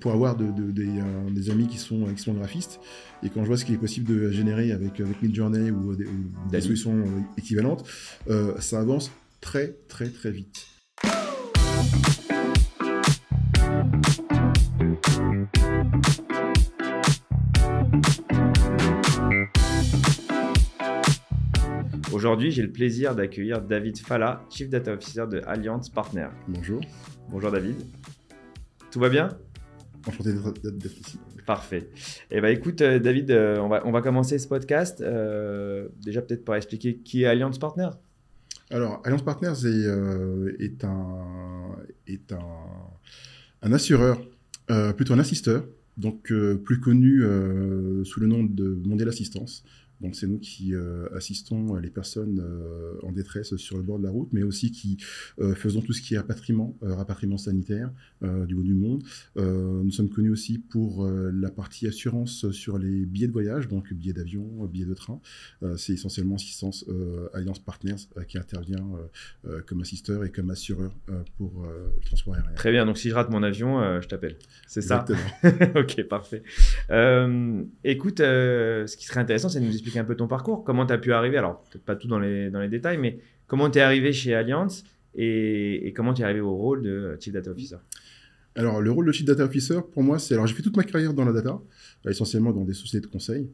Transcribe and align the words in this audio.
pour 0.00 0.12
avoir 0.12 0.36
de, 0.36 0.46
des, 0.70 0.88
des, 1.30 1.50
amis 1.50 1.68
qui 1.68 1.78
sont, 1.78 2.04
qui 2.14 2.22
sont 2.22 2.34
graphistes. 2.34 2.80
Et 3.22 3.28
quand 3.28 3.42
je 3.42 3.48
vois 3.48 3.56
ce 3.56 3.64
qu'il 3.64 3.74
est 3.74 3.78
possible 3.78 4.06
de 4.06 4.30
générer 4.30 4.72
avec, 4.72 5.00
avec 5.00 5.22
Midjourney 5.22 5.70
ou, 5.70 5.94
des, 5.94 6.06
ou 6.06 6.50
des 6.50 6.60
solutions 6.60 7.04
équivalentes, 7.36 7.84
ça 8.58 8.80
avance 8.80 9.10
très 9.40 9.76
très 9.88 10.08
très 10.08 10.30
vite. 10.30 10.66
Aujourd'hui, 22.12 22.50
j'ai 22.50 22.60
le 22.60 22.70
plaisir 22.70 23.14
d'accueillir 23.14 23.62
David 23.62 23.98
Falla, 23.98 24.44
Chief 24.50 24.68
Data 24.68 24.92
Officer 24.92 25.24
de 25.26 25.40
Alliance 25.46 25.88
Partner. 25.88 26.28
Bonjour. 26.48 26.82
Bonjour 27.30 27.50
David. 27.50 27.76
Tout 28.90 29.00
va 29.00 29.08
bien? 29.08 29.30
Enchanté 30.06 30.32
d'être 30.32 31.00
ici. 31.00 31.18
Parfait. 31.46 31.90
Eh 32.30 32.40
ben, 32.40 32.48
écoute, 32.56 32.80
euh, 32.80 32.98
David, 32.98 33.30
euh, 33.30 33.58
on, 33.58 33.68
va, 33.68 33.82
on 33.84 33.90
va 33.90 34.02
commencer 34.02 34.38
ce 34.38 34.46
podcast. 34.48 35.00
Euh, 35.00 35.88
déjà, 36.02 36.22
peut-être 36.22 36.44
pour 36.44 36.54
expliquer 36.54 36.96
qui 36.96 37.22
est 37.22 37.26
Alliance 37.26 37.58
Partner. 37.58 37.90
Alors, 38.70 39.02
Alliance 39.04 39.24
Partners 39.24 39.66
est, 39.66 40.64
est, 40.64 40.84
un, 40.84 41.76
est 42.06 42.32
un, 42.32 42.38
un 43.62 43.72
assureur, 43.72 44.20
plutôt 44.96 45.14
un 45.14 45.18
assisteur, 45.18 45.64
donc 45.96 46.32
plus 46.64 46.78
connu 46.78 47.20
sous 48.04 48.20
le 48.20 48.28
nom 48.28 48.44
de 48.44 48.80
Mondial 48.86 49.08
Assistance. 49.08 49.64
Donc 50.00 50.16
c'est 50.16 50.26
nous 50.26 50.38
qui 50.38 50.74
euh, 50.74 51.08
assistons 51.14 51.76
les 51.76 51.90
personnes 51.90 52.40
euh, 52.40 52.94
en 53.02 53.12
détresse 53.12 53.56
sur 53.56 53.76
le 53.76 53.82
bord 53.82 53.98
de 53.98 54.04
la 54.04 54.10
route, 54.10 54.30
mais 54.32 54.42
aussi 54.42 54.70
qui 54.70 54.96
euh, 55.40 55.54
faisons 55.54 55.82
tout 55.82 55.92
ce 55.92 56.00
qui 56.00 56.14
est 56.14 56.18
rapatriement, 56.18 56.76
rapatriement 56.82 57.38
sanitaire 57.38 57.90
du 58.22 58.54
bout 58.54 58.62
du 58.62 58.74
monde. 58.74 59.02
nous 59.36 59.90
sommes 59.90 60.10
connus 60.10 60.30
aussi 60.30 60.58
pour 60.58 61.08
la 61.08 61.50
partie 61.50 61.86
assurance 61.86 62.50
sur 62.50 62.78
les 62.78 63.06
billets 63.06 63.28
de 63.28 63.32
voyage, 63.32 63.68
donc 63.68 63.92
billets 63.94 64.12
d'avion, 64.12 64.66
billets 64.66 64.84
de 64.84 64.94
train. 64.94 65.20
c'est 65.76 65.94
essentiellement 65.94 66.34
assistance 66.34 66.84
Alliance 67.32 67.60
Partners 67.60 67.96
qui 68.28 68.36
intervient 68.36 68.86
comme 69.66 69.80
assisteur 69.80 70.24
et 70.24 70.30
comme 70.30 70.50
assureur 70.50 70.92
pour 71.38 71.66
le 71.66 72.04
transport 72.04 72.34
aérien. 72.34 72.52
Très 72.52 72.72
bien, 72.72 72.84
donc 72.84 72.98
si 72.98 73.08
je 73.08 73.14
rate 73.14 73.30
mon 73.30 73.42
avion, 73.42 74.00
je 74.00 74.08
t'appelle. 74.08 74.36
C'est 74.66 74.82
ça? 74.82 75.04
Ok, 75.74 76.02
parfait. 76.02 76.42
écoute, 77.84 78.18
ce 78.18 78.96
qui 78.96 79.06
serait 79.06 79.20
intéressant, 79.20 79.48
c'est 79.48 79.60
de 79.60 79.64
nous 79.64 79.72
expliquer 79.72 79.89
un 79.98 80.04
peu 80.04 80.16
ton 80.16 80.26
parcours. 80.26 80.64
Comment 80.64 80.86
tu 80.86 80.92
as 80.92 80.98
pu 80.98 81.12
arriver 81.12 81.38
Alors, 81.38 81.62
peut-être 81.64 81.84
pas 81.84 81.96
tout 81.96 82.08
dans 82.08 82.18
les, 82.18 82.50
dans 82.50 82.60
les 82.60 82.68
détails, 82.68 82.98
mais 82.98 83.18
comment 83.46 83.70
tu 83.70 83.78
es 83.78 83.82
arrivé 83.82 84.12
chez 84.12 84.34
Alliance 84.34 84.84
et, 85.14 85.92
comment 85.96 86.14
tu 86.14 86.22
es 86.22 86.24
arrivé 86.24 86.40
au 86.40 86.54
rôle 86.54 86.82
de 86.82 87.16
Chief 87.20 87.32
Data 87.32 87.50
Officer? 87.50 87.76
Alors, 88.54 88.80
le 88.80 88.90
rôle 88.90 89.06
de 89.06 89.12
Chief 89.12 89.26
Data 89.26 89.44
Officer, 89.44 89.80
pour 89.92 90.02
moi, 90.02 90.18
c'est. 90.18 90.34
Alors, 90.34 90.46
j'ai 90.46 90.54
fait 90.54 90.62
toute 90.62 90.76
ma 90.76 90.84
carrière 90.84 91.14
dans 91.14 91.24
la 91.24 91.32
data, 91.32 91.60
essentiellement 92.08 92.52
dans 92.52 92.64
des 92.64 92.74
sociétés 92.74 93.06
de 93.06 93.10
conseil. 93.10 93.50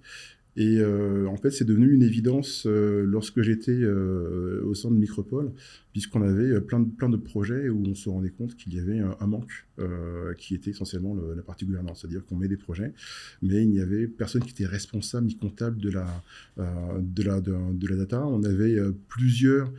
Et 0.57 0.79
euh, 0.79 1.27
en 1.29 1.37
fait, 1.37 1.51
c'est 1.51 1.67
devenu 1.67 1.93
une 1.93 2.03
évidence 2.03 2.65
euh, 2.67 3.05
lorsque 3.07 3.43
j'étais 3.43 3.73
euh, 3.73 4.63
au 4.65 4.75
sein 4.75 4.91
de 4.91 4.97
Micropole, 4.97 5.53
puisqu'on 5.93 6.23
avait 6.23 6.63
plein 6.63 6.81
de, 6.81 6.89
plein 6.89 7.11
de 7.11 7.19
projets 7.19 7.69
où 7.69 7.85
on 7.87 7.95
se 7.95 8.09
rendait 8.09 8.31
compte 8.31 8.57
qu'il 8.57 8.75
y 8.75 8.81
avait 8.81 8.99
un, 8.99 9.27
manque 9.27 9.67
qui 10.39 10.55
était 10.55 10.71
essentiellement 10.71 11.15
la 11.15 11.43
partie 11.43 11.65
gouvernance. 11.65 12.01
C'est-à-dire 12.01 12.25
qu'on 12.25 12.37
met 12.37 12.49
des 12.49 12.57
projets, 12.57 12.93
mais 13.43 13.63
il 13.63 13.71
n'y 13.71 13.81
avait 13.81 14.07
personne 14.07 14.43
qui 14.43 14.51
était 14.51 14.67
responsable 14.67 15.27
ni 15.27 15.37
comptable 15.37 15.79
de 15.79 15.91
la, 15.91 16.07
de 16.59 17.23
la, 17.23 17.41
de, 17.41 17.87
la 17.87 17.97
data. 17.97 18.27
On 18.27 18.43
avait 18.45 18.77
plusieurs 19.09 19.73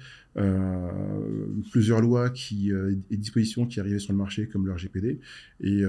plusieurs 1.71 2.01
lois 2.01 2.29
qui, 2.29 2.71
et 2.71 3.17
dispositions 3.17 3.65
qui 3.65 3.79
arrivaient 3.79 3.99
sur 3.99 4.13
le 4.13 4.17
marché, 4.17 4.47
comme 4.47 4.65
le 4.65 4.73
RGPD. 4.73 5.19
Et 5.61 5.83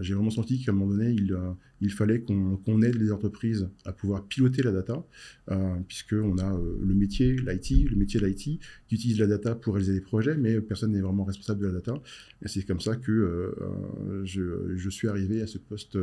j'ai 0.00 0.14
vraiment 0.14 0.30
senti 0.30 0.62
qu'à 0.62 0.72
un 0.72 0.74
moment 0.74 0.92
donné, 0.92 1.10
il, 1.10 1.36
il 1.80 1.92
fallait 1.92 2.20
qu'on 2.20 2.82
aide 2.82 2.96
les 2.96 3.10
entreprises 3.10 3.68
à 3.84 3.92
pouvoir 3.92 4.24
piloter 4.24 4.62
la 4.62 4.72
data, 4.72 5.04
euh, 5.50 5.76
puisqu'on 5.88 6.36
a 6.38 6.54
euh, 6.54 6.78
le 6.82 6.94
métier, 6.94 7.32
l'IT, 7.32 7.90
le 7.90 7.96
métier 7.96 8.20
l'IT, 8.20 8.60
qui 8.86 8.94
utilise 8.94 9.18
la 9.18 9.26
data 9.26 9.54
pour 9.54 9.74
réaliser 9.74 9.94
des 9.94 10.00
projets, 10.00 10.36
mais 10.36 10.60
personne 10.60 10.92
n'est 10.92 11.00
vraiment 11.00 11.24
responsable 11.24 11.60
de 11.60 11.66
la 11.66 11.72
data. 11.74 11.94
Et 12.42 12.48
c'est 12.48 12.62
comme 12.62 12.80
ça 12.80 12.96
que 12.96 13.10
euh, 13.10 14.24
je, 14.24 14.90
suis 14.90 15.08
arrivé 15.08 15.40
à 15.40 15.46
ce 15.46 15.56
poste, 15.56 15.96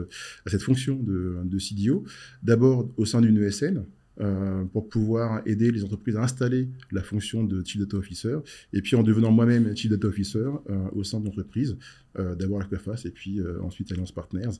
à 0.45 0.49
cette 0.49 0.63
fonction 0.63 0.95
de, 0.95 1.37
de 1.43 1.59
CDO, 1.59 2.03
d'abord 2.41 2.89
au 2.97 3.05
sein 3.05 3.21
d'une 3.21 3.37
ESN, 3.37 3.83
euh, 4.19 4.63
pour 4.65 4.89
pouvoir 4.89 5.41
aider 5.45 5.71
les 5.71 5.83
entreprises 5.83 6.15
à 6.15 6.23
installer 6.23 6.69
la 6.91 7.03
fonction 7.03 7.43
de 7.43 7.63
Chief 7.63 7.79
Data 7.79 7.97
Officer. 7.97 8.37
Et 8.73 8.81
puis 8.81 8.95
en 8.95 9.03
devenant 9.03 9.31
moi-même 9.31 9.75
Chief 9.77 9.91
Data 9.91 10.07
Officer 10.07 10.39
euh, 10.39 10.89
au 10.93 11.03
sein 11.03 11.19
de 11.19 11.25
l'entreprise, 11.25 11.77
euh, 12.17 12.33
d'abord 12.33 12.61
Aquafas 12.61 13.03
et 13.05 13.11
puis 13.11 13.39
ensuite 13.61 13.91
Alliance 13.91 14.11
Partners, 14.11 14.57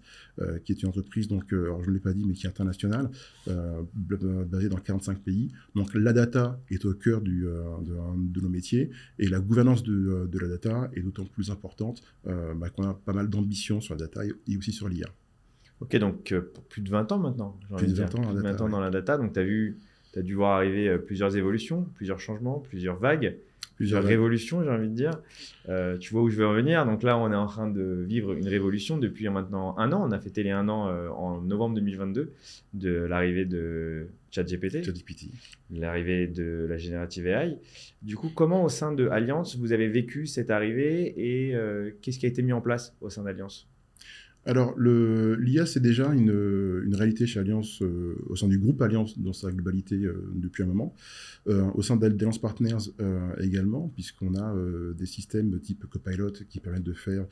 qui 0.63 0.71
est 0.71 0.83
une 0.83 0.89
entreprise, 0.89 1.27
donc, 1.27 1.45
je 1.49 1.89
ne 1.89 1.91
l'ai 1.91 1.99
pas 1.99 2.13
dit, 2.13 2.23
mais 2.25 2.33
qui 2.33 2.45
est 2.45 2.49
internationale, 2.49 3.09
basée 3.47 4.69
dans 4.69 4.77
45 4.77 5.19
pays. 5.19 5.51
Donc 5.75 5.93
la 5.95 6.13
data 6.13 6.61
est 6.69 6.85
au 6.85 6.93
cœur 6.93 7.21
de, 7.21 8.41
nos 8.41 8.49
métiers 8.49 8.91
et 9.17 9.27
la 9.27 9.39
gouvernance 9.39 9.81
de, 9.83 10.29
de 10.31 10.39
la 10.39 10.47
data 10.47 10.91
est 10.93 11.01
d'autant 11.01 11.25
plus 11.25 11.49
importante 11.49 12.03
bah, 12.25 12.69
qu'on 12.69 12.83
a 12.83 12.93
pas 12.93 13.13
mal 13.13 13.29
d'ambition 13.29 13.81
sur 13.81 13.95
la 13.95 14.01
data 14.01 14.21
et 14.25 14.57
aussi 14.57 14.71
sur 14.71 14.87
l'IA. 14.87 15.07
Ok, 15.79 15.95
donc 15.97 16.31
euh, 16.31 16.41
pour 16.41 16.63
plus 16.63 16.81
de 16.81 16.89
20 16.89 17.11
ans 17.11 17.19
maintenant. 17.19 17.57
Plus 17.77 17.87
de 17.87 17.93
20 17.93 18.15
ans, 18.15 18.21
plus 18.21 18.41
20 18.41 18.61
ans 18.61 18.69
dans 18.69 18.79
la 18.79 18.89
data. 18.89 19.17
Donc 19.17 19.33
tu 19.33 19.39
as 19.39 19.43
vu, 19.43 19.77
as 20.15 20.21
dû 20.21 20.33
voir 20.33 20.55
arriver 20.55 20.87
euh, 20.87 20.97
plusieurs 20.97 21.35
évolutions, 21.37 21.87
plusieurs 21.95 22.19
changements, 22.19 22.59
plusieurs 22.59 22.97
vagues, 22.97 23.37
plusieurs 23.75 24.03
révolutions, 24.03 24.63
j'ai 24.63 24.71
envie 24.71 24.89
de 24.89 24.95
dire. 24.95 25.11
Euh, 25.69 25.95
tu 25.99 26.11
vois 26.13 26.23
où 26.23 26.29
je 26.29 26.37
veux 26.37 26.47
revenir. 26.47 26.83
Donc 26.87 27.03
là, 27.03 27.15
on 27.19 27.31
est 27.31 27.35
en 27.35 27.45
train 27.45 27.69
de 27.69 28.03
vivre 28.07 28.33
une 28.33 28.47
révolution 28.47 28.97
depuis 28.97 29.29
maintenant 29.29 29.77
un 29.77 29.91
an. 29.91 30.03
On 30.03 30.11
a 30.11 30.19
fêté 30.19 30.41
les 30.41 30.49
un 30.49 30.67
an 30.67 30.89
en 31.11 31.41
novembre 31.41 31.75
2022 31.75 32.33
de 32.73 32.89
l'arrivée 32.89 33.45
de 33.45 34.07
ChatGPT, 34.31 34.83
ChatGPT. 34.83 35.27
l'arrivée 35.71 36.25
de 36.25 36.65
la 36.67 36.77
générative 36.77 37.27
AI. 37.27 37.59
Du 38.01 38.15
coup, 38.15 38.31
comment 38.33 38.63
au 38.63 38.69
sein 38.69 38.93
de 38.93 39.07
Alliance 39.09 39.55
vous 39.57 39.73
avez 39.73 39.87
vécu 39.87 40.25
cette 40.25 40.49
arrivée 40.49 41.13
et 41.15 41.55
qu'est-ce 42.01 42.17
qui 42.17 42.25
a 42.25 42.29
été 42.29 42.41
mis 42.41 42.53
en 42.53 42.61
place 42.61 42.95
au 42.99 43.11
sein 43.11 43.21
d'Alliance? 43.21 43.67
Alors, 44.47 44.79
l'IA, 44.79 45.65
c'est 45.65 45.81
déjà 45.81 46.13
une, 46.13 46.31
une, 46.85 46.95
réalité 46.95 47.27
chez 47.27 47.39
Alliance, 47.41 47.81
euh, 47.81 48.15
au 48.29 48.37
sein 48.37 48.47
du 48.47 48.57
groupe 48.57 48.81
Alliance 48.81 49.19
dans 49.19 49.33
sa 49.33 49.51
globalité 49.51 49.95
euh, 49.95 50.23
depuis 50.35 50.63
un 50.63 50.67
moment. 50.67 50.95
Euh, 51.49 51.63
au 51.75 51.81
sein 51.81 51.97
d'Alliance 51.97 52.39
Partners 52.39 52.91
également, 53.39 53.91
puisqu'on 53.93 54.35
a 54.35 54.55
des 54.97 55.05
systèmes 55.05 55.59
type 55.59 55.85
Copilot 55.89 56.31
qui 56.49 56.59
permettent 56.59 56.83
de 56.83 56.93
faire 56.93 57.25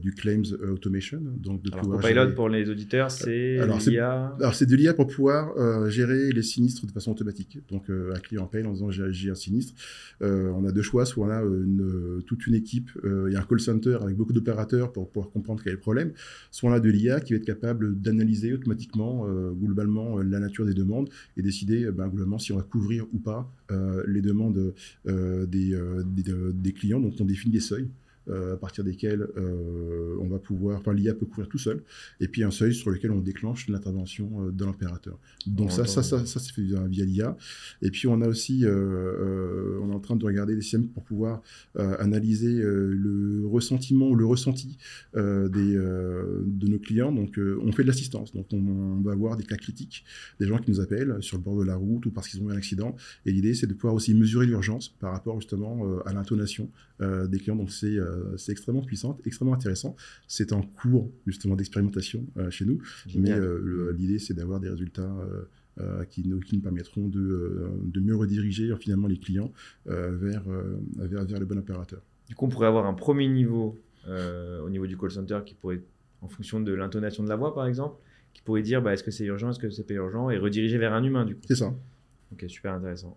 du 0.00 0.12
claims 0.12 0.42
automation. 0.72 1.20
Donc 1.36 1.62
de 1.62 1.72
alors, 1.72 1.88
Copilot, 1.88 2.34
pour 2.34 2.48
les 2.48 2.68
auditeurs, 2.68 3.10
c'est 3.10 3.58
l'IA 3.86 4.34
Alors, 4.40 4.54
c'est 4.54 4.66
de 4.66 4.76
l'IA 4.76 4.94
pour 4.94 5.06
pouvoir 5.06 5.88
gérer 5.88 6.30
les 6.32 6.42
sinistres 6.42 6.86
de 6.86 6.92
façon 6.92 7.12
automatique. 7.12 7.58
Donc, 7.68 7.90
un 7.90 8.18
client 8.18 8.44
appelle 8.44 8.66
en 8.66 8.72
disant 8.72 8.90
j'ai 8.90 9.30
un 9.30 9.34
sinistre. 9.34 9.74
on 10.20 10.64
a 10.64 10.72
deux 10.72 10.82
choix, 10.82 11.04
soit 11.04 11.26
on 11.26 11.30
a 11.30 11.40
une, 11.42 12.22
toute 12.26 12.46
une 12.46 12.54
équipe 12.54 12.90
et 13.30 13.36
un 13.36 13.42
call 13.42 13.60
center 13.60 13.98
avec 14.02 14.16
beaucoup 14.16 14.32
d'opérateurs 14.32 14.92
pour 14.92 15.10
pouvoir 15.10 15.30
comprendre 15.30 15.62
quel 15.62 15.72
est 15.72 15.76
le 15.76 15.80
problème 15.80 16.12
soit 16.50 16.70
on 16.70 16.72
a 16.72 16.80
de 16.80 16.90
l'IA 16.90 17.20
qui 17.20 17.32
va 17.32 17.38
être 17.38 17.44
capable 17.44 18.00
d'analyser 18.00 18.52
automatiquement, 18.52 19.26
euh, 19.26 19.52
globalement, 19.52 20.18
euh, 20.18 20.22
la 20.22 20.40
nature 20.40 20.66
des 20.66 20.74
demandes 20.74 21.08
et 21.36 21.42
décider, 21.42 21.84
euh, 21.84 21.92
ben, 21.92 22.08
globalement, 22.08 22.38
si 22.38 22.52
on 22.52 22.56
va 22.56 22.62
couvrir 22.62 23.06
ou 23.12 23.18
pas 23.18 23.50
les 24.06 24.20
demandes 24.20 24.74
des, 25.04 25.76
des, 26.54 26.72
clients. 26.72 27.00
Donc, 27.00 27.14
on 27.18 27.24
définit 27.24 27.52
des 27.52 27.60
seuils. 27.60 27.88
À 28.30 28.56
partir 28.56 28.84
desquels 28.84 29.26
on 29.36 30.26
va 30.28 30.38
pouvoir, 30.38 30.78
enfin 30.78 30.92
l'IA 30.92 31.14
peut 31.14 31.26
couvrir 31.26 31.48
tout 31.48 31.58
seul, 31.58 31.82
et 32.20 32.28
puis 32.28 32.42
un 32.42 32.50
seuil 32.50 32.74
sur 32.74 32.90
lequel 32.90 33.10
on 33.10 33.20
déclenche 33.20 33.68
l'intervention 33.68 34.50
de 34.50 34.64
l'opérateur. 34.64 35.18
Donc 35.46 35.72
ça, 35.72 35.86
ça, 35.86 36.02
ça, 36.02 36.24
ça, 36.24 36.40
c'est 36.40 36.52
fait 36.52 36.62
via, 36.62 37.04
l'IA. 37.04 37.36
Et 37.82 37.90
puis 37.90 38.06
on 38.06 38.20
a 38.20 38.28
aussi, 38.28 38.64
on 38.66 39.90
est 39.90 39.94
en 39.94 40.00
train 40.00 40.16
de 40.16 40.24
regarder 40.24 40.54
des 40.54 40.62
systèmes 40.62 40.88
pour 40.88 41.04
pouvoir 41.04 41.42
analyser 41.74 42.54
le 42.54 43.46
ressentiment 43.46 44.08
ou 44.08 44.14
le 44.14 44.26
ressenti 44.26 44.78
des, 45.14 45.78
de 46.44 46.68
nos 46.68 46.78
clients. 46.78 47.12
Donc, 47.12 47.38
euh, 47.38 47.58
on 47.62 47.72
fait 47.72 47.82
de 47.82 47.88
l'assistance. 47.88 48.32
Donc, 48.32 48.46
on, 48.52 49.00
va 49.02 49.12
avoir 49.12 49.36
des 49.36 49.44
cas 49.44 49.56
critiques, 49.56 50.04
des 50.40 50.46
gens 50.46 50.58
qui 50.58 50.70
nous 50.70 50.80
appellent 50.80 51.16
sur 51.20 51.36
le 51.36 51.42
bord 51.42 51.58
de 51.58 51.64
la 51.64 51.76
route 51.76 52.06
ou 52.06 52.10
parce 52.10 52.28
qu'ils 52.28 52.42
ont 52.42 52.50
eu 52.50 52.52
un 52.52 52.56
accident. 52.56 52.94
Et 53.26 53.32
l'idée, 53.32 53.54
c'est 53.54 53.66
de 53.66 53.74
pouvoir 53.74 53.94
aussi 53.94 54.14
mesurer 54.14 54.46
l'urgence 54.46 54.88
par 55.00 55.12
rapport 55.12 55.40
justement 55.40 55.86
euh, 55.86 56.08
à 56.08 56.12
l'intonation 56.12 56.70
euh, 57.00 57.26
des 57.26 57.38
clients. 57.38 57.56
Donc, 57.56 57.70
c'est 57.70 57.98
extrêmement 58.48 58.82
puissant, 58.82 59.18
extrêmement 59.24 59.54
intéressant. 59.54 59.96
C'est 60.28 60.52
en 60.52 60.62
cours 60.62 61.10
justement 61.26 61.56
d'expérimentation 61.56 62.26
chez 62.50 62.64
nous. 62.64 62.80
Mais 63.14 63.32
l'idée, 63.96 64.18
c'est 64.18 64.34
d'avoir 64.34 64.60
des 64.60 64.68
résultats. 64.68 65.14
qui, 66.08 66.26
nous, 66.26 66.38
qui, 66.38 66.54
nous, 66.56 66.62
permettront 66.62 67.08
de, 67.08 67.68
de, 67.82 68.00
mieux 68.00 68.14
rediriger 68.14 68.72
finalement 68.78 69.08
les 69.08 69.18
clients 69.18 69.52
vers, 69.86 70.44
vers, 70.96 71.24
vers, 71.24 71.40
le 71.40 71.46
bon 71.46 71.58
opérateur. 71.58 72.00
Du 72.28 72.36
coup, 72.36 72.46
on 72.46 72.48
pourrait 72.48 72.68
avoir 72.68 72.86
un 72.86 72.94
premier 72.94 73.28
niveau 73.28 73.76
au 74.06 74.70
niveau 74.70 74.86
du 74.86 74.96
call 74.96 75.10
center 75.10 75.40
qui 75.44 75.54
pourrait 75.54 75.82
en 76.24 76.28
fonction 76.28 76.60
de 76.60 76.72
l'intonation 76.72 77.22
de 77.22 77.28
la 77.28 77.36
voix, 77.36 77.54
par 77.54 77.66
exemple, 77.66 77.96
qui 78.32 78.42
pourrait 78.42 78.62
dire 78.62 78.82
bah, 78.82 78.92
est-ce 78.92 79.04
que 79.04 79.10
c'est 79.10 79.24
urgent, 79.24 79.50
est-ce 79.50 79.58
que 79.58 79.70
c'est 79.70 79.86
pas 79.86 79.94
urgent, 79.94 80.30
et 80.30 80.38
rediriger 80.38 80.78
vers 80.78 80.92
un 80.92 81.04
humain, 81.04 81.24
du 81.24 81.34
coup. 81.36 81.42
C'est 81.46 81.56
ça. 81.56 81.74
Ok, 82.32 82.44
super 82.48 82.72
intéressant. 82.72 83.16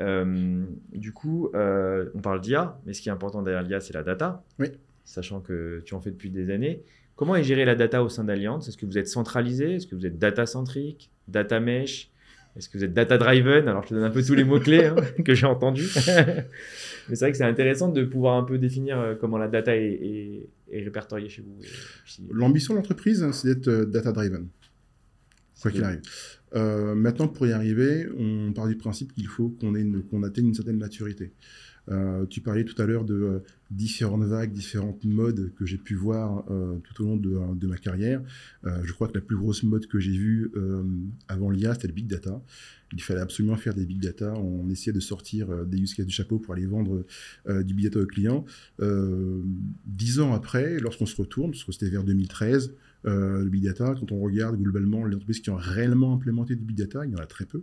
Euh, 0.00 0.64
du 0.92 1.12
coup, 1.12 1.50
euh, 1.54 2.10
on 2.14 2.20
parle 2.20 2.40
d'IA, 2.40 2.78
mais 2.86 2.92
ce 2.92 3.02
qui 3.02 3.08
est 3.08 3.12
important 3.12 3.42
derrière 3.42 3.62
l'IA, 3.62 3.80
c'est 3.80 3.94
la 3.94 4.02
data. 4.02 4.44
Oui. 4.58 4.68
Sachant 5.04 5.40
que 5.40 5.82
tu 5.84 5.94
en 5.94 6.00
fais 6.00 6.10
depuis 6.10 6.30
des 6.30 6.50
années. 6.50 6.82
Comment 7.16 7.34
est 7.34 7.42
gérée 7.42 7.64
la 7.64 7.74
data 7.74 8.02
au 8.04 8.08
sein 8.08 8.24
d'Alliance 8.24 8.68
Est-ce 8.68 8.76
que 8.76 8.86
vous 8.86 8.98
êtes 8.98 9.08
centralisé? 9.08 9.74
Est-ce 9.74 9.86
que 9.86 9.96
vous 9.96 10.06
êtes 10.06 10.18
data-centrique? 10.18 11.10
Data 11.26 11.58
mesh? 11.58 12.10
Est-ce 12.56 12.68
que 12.68 12.78
vous 12.78 12.84
êtes 12.84 12.92
data-driven? 12.92 13.68
Alors, 13.68 13.82
je 13.84 13.88
te 13.88 13.94
donne 13.94 14.04
un 14.04 14.10
peu 14.10 14.22
tous 14.22 14.34
les 14.34 14.44
mots-clés 14.44 14.86
hein, 14.86 14.96
que 15.24 15.34
j'ai 15.34 15.46
entendus. 15.46 15.88
Mais 17.08 17.14
c'est 17.14 17.20
vrai 17.20 17.32
que 17.32 17.38
c'est 17.38 17.44
intéressant 17.44 17.88
de 17.88 18.04
pouvoir 18.04 18.36
un 18.36 18.44
peu 18.44 18.58
définir 18.58 18.98
euh, 18.98 19.14
comment 19.14 19.38
la 19.38 19.48
data 19.48 19.74
est, 19.74 20.48
répertoriée 20.72 21.28
chez 21.28 21.42
vous. 21.42 21.58
L'ambition 22.30 22.74
de 22.74 22.78
l'entreprise, 22.78 23.22
hein, 23.22 23.32
c'est 23.32 23.54
d'être 23.54 23.84
data-driven, 23.84 24.48
quoi 25.60 25.70
qu'il 25.70 25.82
arrive. 25.82 26.02
Euh, 26.54 26.94
maintenant, 26.94 27.28
pour 27.28 27.46
y 27.46 27.52
arriver, 27.52 28.08
on 28.16 28.52
part 28.52 28.68
du 28.68 28.76
principe 28.76 29.12
qu'il 29.12 29.26
faut 29.26 29.48
qu'on 29.48 29.74
atteigne 30.22 30.46
une 30.48 30.54
certaine 30.54 30.78
maturité. 30.78 31.32
Euh, 31.90 32.26
tu 32.26 32.42
parlais 32.42 32.64
tout 32.64 32.80
à 32.82 32.84
l'heure 32.84 33.06
de 33.06 33.14
euh, 33.14 33.38
différentes 33.70 34.24
vagues, 34.24 34.52
différentes 34.52 35.04
modes 35.04 35.52
que 35.56 35.64
j'ai 35.64 35.78
pu 35.78 35.94
voir 35.94 36.44
tout 36.84 37.02
au 37.02 37.06
long 37.06 37.16
de, 37.16 37.66
ma 37.66 37.76
carrière. 37.76 38.22
je 38.64 38.92
crois 38.92 39.08
que 39.08 39.14
la 39.14 39.20
plus 39.20 39.36
grosse 39.36 39.62
mode 39.62 39.86
que 39.86 39.98
j'ai 39.98 40.16
vue 40.16 40.50
avant 41.28 41.50
l'IA, 41.50 41.74
c'était 41.74 41.88
le 41.88 41.94
big 41.94 42.06
data. 42.06 42.42
Il 42.94 43.02
fallait 43.02 43.20
absolument 43.20 43.56
faire 43.56 43.74
des 43.74 43.84
big 43.84 44.00
data. 44.00 44.32
On 44.38 44.70
essayait 44.70 44.94
de 44.94 45.00
sortir 45.00 45.66
des 45.66 45.78
use 45.78 45.92
cases 45.92 46.06
du 46.06 46.14
chapeau 46.14 46.38
pour 46.38 46.54
aller 46.54 46.64
vendre 46.64 47.04
du 47.46 47.74
big 47.74 47.84
data 47.84 48.00
aux 48.00 48.06
clients. 48.06 48.46
dix 49.86 50.20
ans 50.20 50.32
après, 50.32 50.80
lorsqu'on 50.80 51.06
se 51.06 51.16
retourne, 51.16 51.50
parce 51.50 51.64
que 51.64 51.72
c'était 51.72 51.90
vers 51.90 52.04
2013, 52.04 52.72
euh, 53.06 53.44
le 53.44 53.50
big 53.50 53.64
data, 53.64 53.94
quand 53.98 54.10
on 54.12 54.20
regarde 54.20 54.60
globalement 54.60 55.06
les 55.06 55.14
entreprises 55.14 55.40
qui 55.40 55.50
ont 55.50 55.56
réellement 55.56 56.14
implémenté 56.14 56.56
du 56.56 56.64
big 56.64 56.76
data, 56.76 57.04
il 57.04 57.12
y 57.12 57.14
en 57.14 57.18
a 57.18 57.26
très 57.26 57.44
peu. 57.44 57.62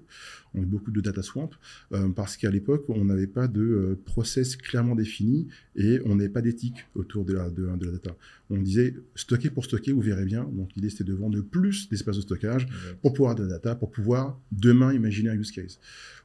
On 0.54 0.62
a 0.62 0.66
beaucoup 0.66 0.92
de 0.92 1.02
data 1.02 1.22
swamp 1.22 1.50
euh, 1.92 2.10
parce 2.10 2.38
qu'à 2.38 2.50
l'époque, 2.50 2.86
on 2.90 3.06
n'avait 3.06 3.28
pas 3.28 3.48
de 3.48 3.62
euh, 3.62 4.00
process 4.06 4.56
clairement 4.56 4.96
défini 4.96 5.48
et 5.76 6.00
on 6.06 6.16
n'avait 6.16 6.30
pas 6.30 6.42
d'éthique 6.42 6.86
autour 6.96 7.26
de 7.26 7.34
la, 7.34 7.50
de, 7.50 7.66
la 7.66 7.92
data. 7.92 8.16
On 8.50 8.58
disait 8.58 8.96
stocker 9.16 9.50
pour 9.50 9.66
stocker, 9.66 9.92
vous 9.92 10.02
verrez 10.02 10.26
bien. 10.26 10.44
Donc 10.46 10.70
l'idée 10.76 10.90
c'était 10.90 11.04
de 11.04 11.14
vendre 11.14 11.42
plus 11.42 11.90
d'espace 11.90 12.16
de 12.16 12.22
stockage 12.22 12.68
pour 13.02 13.14
pouvoir 13.14 13.36
de 13.36 13.44
la 13.44 13.50
data, 13.50 13.76
pour 13.76 13.92
pouvoir 13.92 14.40
demain 14.52 14.94
imaginer 14.94 15.30
un 15.30 15.36
use 15.36 15.52
case. 15.52 15.80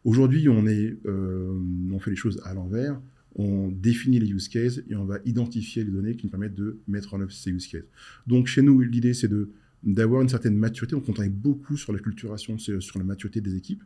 Aujourd'hui, 0.04 0.48
on, 0.48 0.66
est, 0.66 0.96
on 1.06 1.98
fait 1.98 2.10
les 2.10 2.16
choses 2.16 2.40
à 2.44 2.54
l'envers 2.54 3.00
on 3.34 3.68
définit 3.68 4.18
les 4.18 4.30
use 4.30 4.48
cases 4.48 4.80
et 4.88 4.94
on 4.96 5.04
va 5.04 5.18
identifier 5.24 5.84
les 5.84 5.90
données 5.90 6.16
qui 6.16 6.26
nous 6.26 6.30
permettent 6.30 6.54
de 6.54 6.78
mettre 6.88 7.14
en 7.14 7.20
œuvre 7.20 7.32
ces 7.32 7.50
use 7.50 7.66
cases. 7.66 7.84
Donc 8.26 8.46
chez 8.46 8.62
nous, 8.62 8.80
l'idée 8.80 9.14
c'est 9.14 9.28
de 9.28 9.50
d'avoir 9.82 10.22
une 10.22 10.28
certaine 10.28 10.56
maturité. 10.56 10.94
On 10.94 11.00
travaille 11.00 11.30
beaucoup 11.30 11.76
sur 11.76 11.92
la 11.92 11.98
culturation, 11.98 12.58
sur 12.58 12.98
la 12.98 13.04
maturité 13.04 13.40
des 13.40 13.56
équipes, 13.56 13.82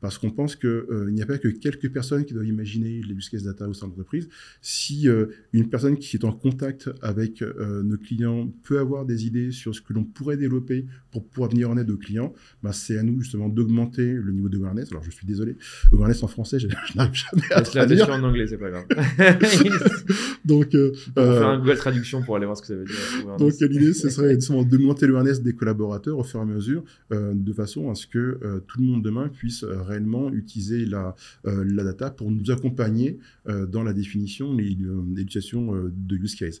parce 0.00 0.18
qu'on 0.18 0.30
pense 0.30 0.56
qu'il 0.56 0.68
euh, 0.68 1.10
n'y 1.10 1.22
a 1.22 1.26
pas 1.26 1.38
que 1.38 1.48
quelques 1.48 1.90
personnes 1.92 2.24
qui 2.24 2.34
doivent 2.34 2.46
imaginer 2.46 3.02
les 3.02 3.14
use 3.14 3.30
data 3.42 3.68
au 3.68 3.74
sein 3.74 3.86
de 3.86 3.92
l'entreprise. 3.92 4.28
Si 4.60 5.08
euh, 5.08 5.26
une 5.52 5.68
personne 5.68 5.96
qui 5.96 6.16
est 6.16 6.24
en 6.24 6.32
contact 6.32 6.90
avec 7.02 7.42
euh, 7.42 7.82
nos 7.82 7.96
clients 7.96 8.52
peut 8.62 8.78
avoir 8.78 9.04
des 9.04 9.26
idées 9.26 9.50
sur 9.50 9.74
ce 9.74 9.80
que 9.80 9.92
l'on 9.92 10.04
pourrait 10.04 10.36
développer 10.36 10.86
pour 11.10 11.26
pouvoir 11.26 11.50
venir 11.50 11.70
en 11.70 11.76
aide 11.76 11.90
aux 11.90 11.96
clients, 11.96 12.32
bah, 12.62 12.72
c'est 12.72 12.98
à 12.98 13.02
nous 13.02 13.20
justement 13.20 13.48
d'augmenter 13.48 14.12
le 14.12 14.32
niveau 14.32 14.48
de 14.48 14.58
awareness. 14.58 14.90
Alors 14.92 15.02
je 15.02 15.10
suis 15.10 15.26
désolé, 15.26 15.56
awareness 15.92 16.22
en 16.22 16.28
français, 16.28 16.58
je, 16.60 16.68
n'arrive 16.94 17.14
jamais 17.14 17.52
à 17.52 17.62
traduire. 17.62 18.10
en 18.10 18.22
anglais, 18.22 18.46
c'est 18.46 18.58
pas 18.58 18.70
grave. 18.70 18.84
donc, 20.44 20.68
on 21.16 21.32
fait 21.32 21.44
un 21.44 21.58
Google 21.58 21.76
Traduction 21.76 22.22
pour 22.22 22.36
aller 22.36 22.46
voir 22.46 22.56
ce 22.56 22.62
que 22.62 22.68
ça 22.68 22.74
veut 22.74 22.84
dire. 22.84 23.36
Donc 23.38 23.52
l'idée, 23.60 23.92
ce 23.92 24.08
serait 24.08 24.36
d'augmenter 24.36 25.06
l'awareness 25.06 25.31
des 25.40 25.54
collaborateurs 25.54 26.18
au 26.18 26.24
fur 26.24 26.40
et 26.40 26.42
à 26.42 26.46
mesure, 26.46 26.84
euh, 27.12 27.32
de 27.34 27.52
façon 27.52 27.90
à 27.90 27.94
ce 27.94 28.06
que 28.06 28.18
euh, 28.18 28.60
tout 28.66 28.80
le 28.80 28.86
monde 28.86 29.02
demain 29.02 29.28
puisse 29.28 29.62
euh, 29.62 29.80
réellement 29.82 30.30
utiliser 30.32 30.84
la, 30.84 31.14
la 31.44 31.84
data 31.84 32.10
pour 32.10 32.30
nous 32.30 32.50
accompagner 32.50 33.18
dans 33.46 33.82
la 33.82 33.92
définition 33.92 34.58
et 34.58 34.76
l'éducation 35.14 35.90
de 35.92 36.16
use 36.16 36.34
case. 36.34 36.60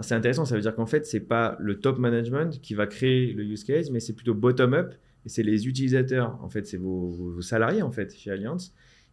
C'est 0.00 0.14
intéressant, 0.14 0.44
ça 0.44 0.54
veut 0.54 0.60
dire 0.60 0.74
qu'en 0.74 0.86
fait, 0.86 1.06
c'est 1.06 1.20
pas 1.20 1.56
le 1.60 1.78
top 1.78 1.98
management 1.98 2.60
qui 2.60 2.74
va 2.74 2.86
créer 2.86 3.32
le 3.32 3.44
use 3.44 3.64
case, 3.64 3.90
mais 3.90 4.00
c'est 4.00 4.12
plutôt 4.12 4.34
bottom-up 4.34 4.94
et 5.24 5.28
c'est 5.28 5.42
les 5.42 5.68
utilisateurs, 5.68 6.38
en 6.42 6.48
fait, 6.48 6.66
c'est 6.66 6.76
vos, 6.76 7.40
salariés, 7.40 7.82
en 7.82 7.90
fait, 7.90 8.14
chez 8.14 8.30
Allianz, 8.30 8.72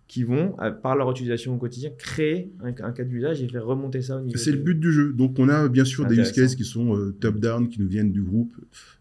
qui 0.10 0.24
vont, 0.24 0.56
par 0.82 0.96
leur 0.96 1.12
utilisation 1.12 1.54
au 1.54 1.58
quotidien, 1.58 1.92
créer 1.96 2.52
un, 2.64 2.72
cas 2.74 3.04
d'usage 3.04 3.44
et 3.44 3.48
faire 3.48 3.64
remonter 3.64 4.02
ça 4.02 4.18
au 4.18 4.22
niveau. 4.22 4.40
C'est 4.40 4.52
le 4.52 4.58
but 4.58 4.80
du 4.80 4.92
jeu. 4.92 5.14
Donc, 5.14 5.38
on 5.38 5.48
a 5.48 5.70
bien 5.70 5.86
sûr 5.86 6.08
des 6.08 6.18
use 6.18 6.32
cases 6.32 6.56
qui 6.56 6.66
sont 6.66 6.98
euh, 6.98 7.16
top-down, 7.22 7.70
qui 7.70 7.80
nous 7.80 7.88
viennent 7.88 8.12
du 8.12 8.24
groupe, 8.24 8.52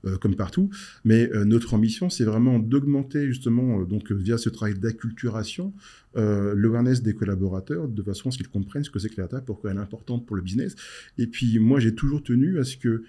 euh, 0.04 0.18
comme 0.18 0.36
partout. 0.36 0.68
Mais 1.06 1.30
euh, 1.32 1.46
notre 1.46 1.72
ambition, 1.72 2.10
c'est 2.10 2.24
vraiment 2.24 2.58
d'augmenter, 2.58 3.26
justement, 3.26 3.84
donc 3.84 4.12
via 4.12 4.36
ce 4.36 4.50
travail 4.50 4.74
d'acculturation, 4.74 5.72
l'awareness 6.14 7.02
des 7.02 7.14
collaborateurs 7.14 7.88
de 7.88 8.02
façon 8.02 8.28
à 8.28 8.32
ce 8.32 8.38
qu'ils 8.38 8.48
comprennent 8.48 8.84
ce 8.84 8.90
que 8.90 8.98
c'est 8.98 9.08
que 9.08 9.20
la 9.20 9.28
data, 9.28 9.40
pourquoi 9.40 9.70
elle 9.70 9.76
est 9.76 9.80
importante 9.80 10.26
pour 10.26 10.36
le 10.36 10.42
business. 10.42 10.74
Et 11.16 11.26
puis, 11.26 11.58
moi, 11.58 11.80
j'ai 11.80 11.94
toujours 11.94 12.22
tenu 12.22 12.58
à 12.58 12.64
ce 12.64 12.76
que 12.76 13.04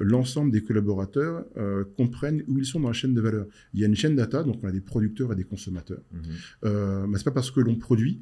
l'ensemble 0.00 0.50
des 0.50 0.62
collaborateurs 0.62 1.44
comprennent 1.96 2.42
où 2.48 2.58
ils 2.58 2.66
sont 2.66 2.80
dans 2.80 2.88
la 2.88 2.94
chaîne 2.94 3.14
de 3.14 3.20
valeur. 3.20 3.46
Il 3.74 3.80
y 3.80 3.84
a 3.84 3.86
une 3.86 3.96
chaîne 3.96 4.16
data, 4.16 4.42
donc 4.42 4.58
on 4.62 4.68
a 4.68 4.72
des 4.72 4.80
producteurs 4.80 5.32
et 5.32 5.36
des 5.36 5.44
consommateurs. 5.44 6.02
Mmh. 6.12 7.06
mais 7.08 7.18
c'est 7.18 7.24
pas 7.24 7.30
parce 7.30 7.50
que 7.50 7.60
l'on 7.60 7.76
produit 7.76 8.20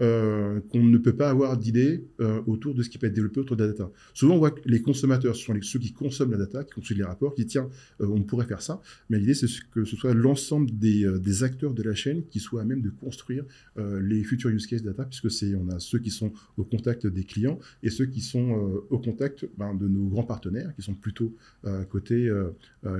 euh, 0.00 0.60
qu'on 0.70 0.82
ne 0.82 0.98
peut 0.98 1.14
pas 1.14 1.30
avoir 1.30 1.56
d'idées 1.56 2.04
euh, 2.20 2.40
autour 2.46 2.74
de 2.74 2.82
ce 2.82 2.90
qui 2.90 2.98
peut 2.98 3.06
être 3.06 3.12
développé 3.12 3.40
autour 3.40 3.56
de 3.56 3.64
la 3.64 3.70
data. 3.70 3.90
Souvent, 4.12 4.34
on 4.34 4.38
voit 4.38 4.50
que 4.50 4.60
les 4.68 4.82
consommateurs, 4.82 5.36
sont 5.36 5.54
ceux 5.62 5.78
qui 5.78 5.92
consomment 5.92 6.32
la 6.32 6.38
data, 6.38 6.64
qui 6.64 6.74
consultent 6.74 6.98
les 6.98 7.04
rapports, 7.04 7.34
qui 7.34 7.42
disent 7.42 7.52
tiens, 7.52 7.68
euh, 8.00 8.06
on 8.08 8.22
pourrait 8.22 8.46
faire 8.46 8.60
ça. 8.60 8.82
Mais 9.08 9.18
l'idée, 9.18 9.34
c'est 9.34 9.46
que 9.72 9.84
ce 9.84 9.96
soit 9.96 10.14
l'ensemble 10.14 10.70
des, 10.76 11.08
des, 11.20 11.44
acteurs 11.44 11.74
de 11.74 11.82
la 11.82 11.94
chaîne 11.94 12.24
qui 12.26 12.40
soient 12.40 12.62
à 12.62 12.64
même 12.64 12.80
de 12.80 12.90
construire 12.90 13.44
les 13.76 14.22
futurs 14.24 14.50
use 14.50 14.66
cases 14.66 14.82
data, 14.82 15.04
puisque 15.04 15.30
c'est 15.30 15.54
on 15.54 15.68
a 15.68 15.78
ceux 15.78 15.98
qui 15.98 16.10
sont 16.10 16.32
au 16.56 16.64
contact 16.64 17.06
des 17.06 17.24
clients 17.24 17.58
et 17.82 17.90
ceux 17.90 18.06
qui 18.06 18.20
sont 18.20 18.82
au 18.90 18.98
contact 18.98 19.46
ben, 19.58 19.74
de 19.74 19.86
nos 19.88 20.08
grands 20.08 20.24
partenaires, 20.24 20.74
qui 20.74 20.82
sont 20.82 20.94
plutôt 20.94 21.34
côté, 21.90 22.32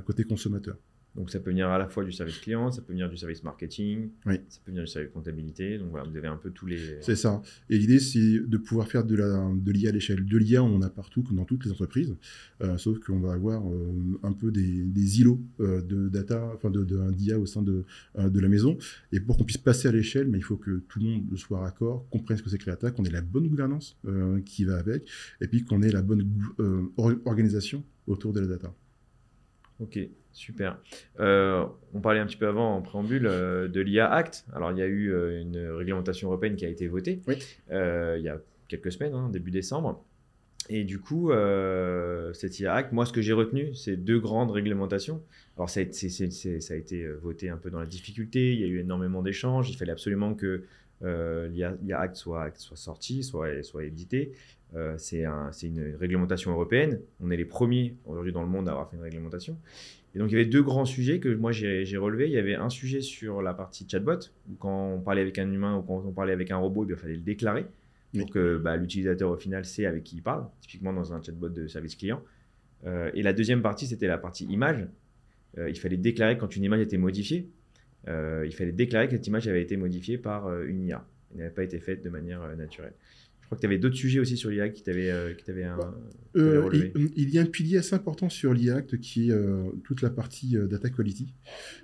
côté 0.04 0.24
consommateurs. 0.24 0.76
Donc 1.16 1.30
ça 1.30 1.38
peut 1.38 1.50
venir 1.50 1.68
à 1.68 1.78
la 1.78 1.88
fois 1.88 2.04
du 2.04 2.10
service 2.10 2.38
client, 2.38 2.72
ça 2.72 2.82
peut 2.82 2.92
venir 2.92 3.08
du 3.08 3.16
service 3.16 3.44
marketing, 3.44 4.10
oui. 4.26 4.40
ça 4.48 4.60
peut 4.64 4.72
venir 4.72 4.82
du 4.82 4.90
service 4.90 5.12
comptabilité. 5.12 5.78
Donc 5.78 5.90
voilà, 5.90 6.08
vous 6.08 6.16
avez 6.16 6.26
un 6.26 6.36
peu 6.36 6.50
tous 6.50 6.66
les. 6.66 6.98
C'est 7.02 7.14
ça. 7.14 7.40
Et 7.70 7.78
l'idée, 7.78 8.00
c'est 8.00 8.40
de 8.40 8.56
pouvoir 8.56 8.88
faire 8.88 9.04
de 9.04 9.14
l'IA 9.14 9.54
de 9.54 9.88
à 9.88 9.92
l'échelle. 9.92 10.26
De 10.26 10.38
l'IA, 10.38 10.62
on 10.64 10.74
en 10.74 10.82
a 10.82 10.90
partout, 10.90 11.22
comme 11.22 11.36
dans 11.36 11.44
toutes 11.44 11.64
les 11.64 11.70
entreprises, 11.70 12.16
euh, 12.62 12.76
sauf 12.78 12.98
qu'on 12.98 13.20
va 13.20 13.32
avoir 13.32 13.62
euh, 13.68 14.18
un 14.24 14.32
peu 14.32 14.50
des, 14.50 14.82
des 14.82 15.20
îlots 15.20 15.40
euh, 15.60 15.80
de 15.82 16.08
data, 16.08 16.50
enfin 16.54 16.70
de, 16.70 16.82
de 16.82 17.12
d'IA 17.12 17.38
au 17.38 17.46
sein 17.46 17.62
de, 17.62 17.84
de 18.18 18.40
la 18.40 18.48
maison. 18.48 18.76
Et 19.12 19.20
pour 19.20 19.36
qu'on 19.36 19.44
puisse 19.44 19.58
passer 19.58 19.86
à 19.86 19.92
l'échelle, 19.92 20.26
mais 20.26 20.38
il 20.38 20.44
faut 20.44 20.56
que 20.56 20.82
tout 20.88 20.98
le 20.98 21.06
monde 21.06 21.36
soit 21.36 21.60
raccord, 21.60 22.08
comprenne 22.10 22.38
ce 22.38 22.42
que 22.42 22.50
c'est 22.50 22.58
que 22.58 22.68
la 22.68 22.74
data, 22.74 22.90
qu'on 22.90 23.04
ait 23.04 23.10
la 23.10 23.22
bonne 23.22 23.46
gouvernance 23.46 23.96
qui 24.44 24.64
va 24.64 24.78
avec, 24.78 25.08
et 25.40 25.46
puis 25.46 25.64
qu'on 25.64 25.82
ait 25.82 25.92
la 25.92 26.02
bonne 26.02 26.28
organisation 27.24 27.84
autour 28.06 28.32
de 28.32 28.40
la 28.40 28.46
data. 28.46 28.74
Ok, 29.80 29.98
super. 30.34 30.78
Euh, 31.20 31.64
on 31.94 32.00
parlait 32.00 32.20
un 32.20 32.26
petit 32.26 32.36
peu 32.36 32.46
avant, 32.46 32.76
en 32.76 32.82
préambule, 32.82 33.26
euh, 33.26 33.68
de 33.68 33.80
l'IA 33.80 34.10
Act. 34.10 34.44
Alors, 34.52 34.72
il 34.72 34.78
y 34.78 34.82
a 34.82 34.86
eu 34.86 35.12
euh, 35.12 35.40
une 35.40 35.58
réglementation 35.58 36.28
européenne 36.28 36.56
qui 36.56 36.66
a 36.66 36.68
été 36.68 36.88
votée 36.88 37.20
il 37.70 38.22
y 38.22 38.28
a 38.28 38.38
quelques 38.68 38.92
semaines, 38.92 39.14
hein, 39.14 39.30
début 39.30 39.50
décembre. 39.50 40.04
Et 40.70 40.84
du 40.84 40.98
coup, 40.98 41.30
cette 42.32 42.58
IA 42.58 42.74
Act, 42.74 42.92
moi, 42.92 43.04
ce 43.04 43.12
que 43.12 43.20
j'ai 43.20 43.34
retenu, 43.34 43.74
c'est 43.74 43.96
deux 43.96 44.18
grandes 44.18 44.50
réglementations. 44.50 45.22
Alors, 45.56 45.68
ça 45.68 45.80
a, 45.80 45.82
été, 45.82 46.08
ça 46.08 46.74
a 46.74 46.76
été 46.76 47.06
voté 47.06 47.50
un 47.50 47.58
peu 47.58 47.70
dans 47.70 47.80
la 47.80 47.86
difficulté, 47.86 48.54
il 48.54 48.60
y 48.60 48.64
a 48.64 48.66
eu 48.66 48.80
énormément 48.80 49.20
d'échanges, 49.20 49.68
il 49.68 49.76
fallait 49.76 49.92
absolument 49.92 50.34
que 50.34 50.64
l'IA 51.02 52.00
Act 52.00 52.16
soit, 52.16 52.50
soit 52.56 52.78
sorti, 52.78 53.22
soit, 53.22 53.62
soit 53.62 53.84
édité. 53.84 54.32
C'est 54.96 55.22
une 55.62 55.96
réglementation 56.00 56.52
européenne. 56.52 56.98
On 57.20 57.30
est 57.30 57.36
les 57.36 57.44
premiers 57.44 57.96
aujourd'hui 58.06 58.32
dans 58.32 58.42
le 58.42 58.48
monde 58.48 58.66
à 58.66 58.72
avoir 58.72 58.88
fait 58.88 58.96
une 58.96 59.02
réglementation. 59.02 59.58
Et 60.14 60.18
donc, 60.18 60.30
il 60.30 60.32
y 60.32 60.36
avait 60.36 60.48
deux 60.48 60.62
grands 60.62 60.84
sujets 60.84 61.18
que 61.18 61.34
moi 61.34 61.50
j'ai 61.50 61.96
relevés. 61.96 62.26
Il 62.26 62.32
y 62.32 62.38
avait 62.38 62.54
un 62.54 62.70
sujet 62.70 63.00
sur 63.00 63.42
la 63.42 63.52
partie 63.52 63.86
chatbot, 63.88 64.18
où 64.48 64.54
quand 64.54 64.94
on 64.94 65.00
parlait 65.00 65.22
avec 65.22 65.38
un 65.38 65.50
humain 65.50 65.76
ou 65.76 65.82
quand 65.82 66.04
on 66.06 66.12
parlait 66.12 66.32
avec 66.32 66.50
un 66.50 66.56
robot, 66.56 66.86
eh 66.88 66.92
il 66.92 66.96
fallait 66.96 67.14
le 67.14 67.20
déclarer. 67.20 67.66
Donc, 68.14 68.38
bah, 68.38 68.76
l'utilisateur 68.76 69.30
au 69.30 69.36
final 69.36 69.64
sait 69.64 69.86
avec 69.86 70.04
qui 70.04 70.16
il 70.16 70.22
parle, 70.22 70.46
typiquement 70.60 70.92
dans 70.92 71.12
un 71.12 71.20
chatbot 71.20 71.48
de 71.48 71.66
service 71.66 71.96
client. 71.96 72.22
Euh, 72.86 73.10
et 73.14 73.22
la 73.22 73.32
deuxième 73.32 73.62
partie, 73.62 73.86
c'était 73.86 74.06
la 74.06 74.18
partie 74.18 74.44
image. 74.46 74.86
Euh, 75.58 75.68
il 75.68 75.78
fallait 75.78 75.96
déclarer 75.96 76.36
quand 76.36 76.54
une 76.54 76.64
image 76.64 76.80
était 76.80 76.98
modifiée. 76.98 77.50
il 78.06 78.52
fallait 78.52 78.72
déclarer 78.72 79.06
que 79.08 79.14
cette 79.14 79.26
image 79.26 79.48
avait 79.48 79.62
été 79.62 79.76
modifiée 79.76 80.18
par 80.18 80.62
une 80.62 80.86
IA. 80.86 81.04
Elle 81.32 81.38
n'avait 81.38 81.54
pas 81.54 81.64
été 81.64 81.80
faite 81.80 82.04
de 82.04 82.10
manière 82.10 82.56
naturelle. 82.56 82.92
Crois 83.54 83.58
que 83.58 83.60
tu 83.60 83.66
avais 83.66 83.78
d'autres 83.78 83.96
sujets 83.96 84.18
aussi 84.18 84.36
sur 84.36 84.50
l'IACT 84.50 84.74
qui 84.74 84.82
t'avaient 84.82 85.10
euh, 85.10 85.32
bah, 85.76 85.94
euh, 86.36 86.68
il, 86.72 87.12
il, 87.14 87.30
y 87.30 87.38
a 87.38 87.42
un 87.42 87.46
pilier 87.46 87.78
assez 87.78 87.94
important 87.94 88.28
sur 88.28 88.52
l'IACT 88.52 88.98
qui 88.98 89.28
est 89.28 89.32
euh, 89.32 89.70
toute 89.84 90.02
la 90.02 90.10
partie 90.10 90.56
data 90.68 90.90
quality. 90.90 91.32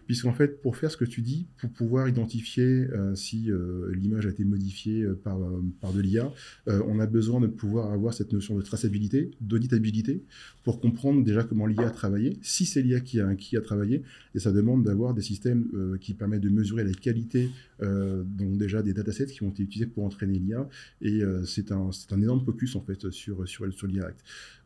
Puisqu'en 0.07 0.33
fait, 0.33 0.61
pour 0.61 0.77
faire 0.77 0.91
ce 0.91 0.97
que 0.97 1.05
tu 1.05 1.21
dis, 1.21 1.47
pour 1.59 1.71
pouvoir 1.71 2.09
identifier 2.09 2.89
si 3.15 3.51
l'image 3.93 4.27
a 4.27 4.31
été 4.31 4.45
modifiée 4.45 5.07
par, 5.23 5.39
par 5.81 5.93
de 5.93 6.01
l'IA, 6.01 6.33
on 6.67 6.99
a 6.99 7.07
besoin 7.07 7.41
de 7.41 7.47
pouvoir 7.47 7.93
avoir 7.93 8.13
cette 8.13 8.33
notion 8.33 8.57
de 8.57 8.63
traçabilité, 8.63 9.31
d'auditabilité, 9.41 10.25
pour 10.65 10.81
comprendre 10.81 11.23
déjà 11.23 11.45
comment 11.45 11.67
l'IA 11.67 11.87
a 11.87 11.91
travaillé, 11.91 12.39
si 12.43 12.67
c'est 12.67 12.83
l'IA 12.83 12.99
qui 12.99 13.21
a, 13.21 13.37
qui 13.37 13.57
a 13.57 13.61
travaillé, 13.61 14.03
et 14.35 14.41
ça 14.41 14.51
demande 14.51 14.83
d'avoir 14.83 15.15
des 15.15 15.23
systèmes 15.23 15.97
qui 16.01 16.15
permettent 16.15 16.41
de 16.41 16.51
mesurer 16.51 16.83
la 16.83 16.93
qualité, 16.93 17.51
donc 17.81 18.59
déjà 18.59 18.83
des 18.83 18.93
datasets 18.93 19.27
qui 19.27 19.45
ont 19.45 19.51
été 19.51 19.63
utilisés 19.63 19.87
pour 19.87 20.05
entraîner 20.05 20.41
l'IA, 20.41 20.69
et 21.03 21.21
c'est 21.45 21.60
un, 21.71 21.91
un, 22.11 22.23
énorme 22.23 22.45
focus 22.45 22.77
en 22.77 22.81
fait 22.81 23.11
sur, 23.11 23.47
sur, 23.49 23.73
sur. 23.73 23.89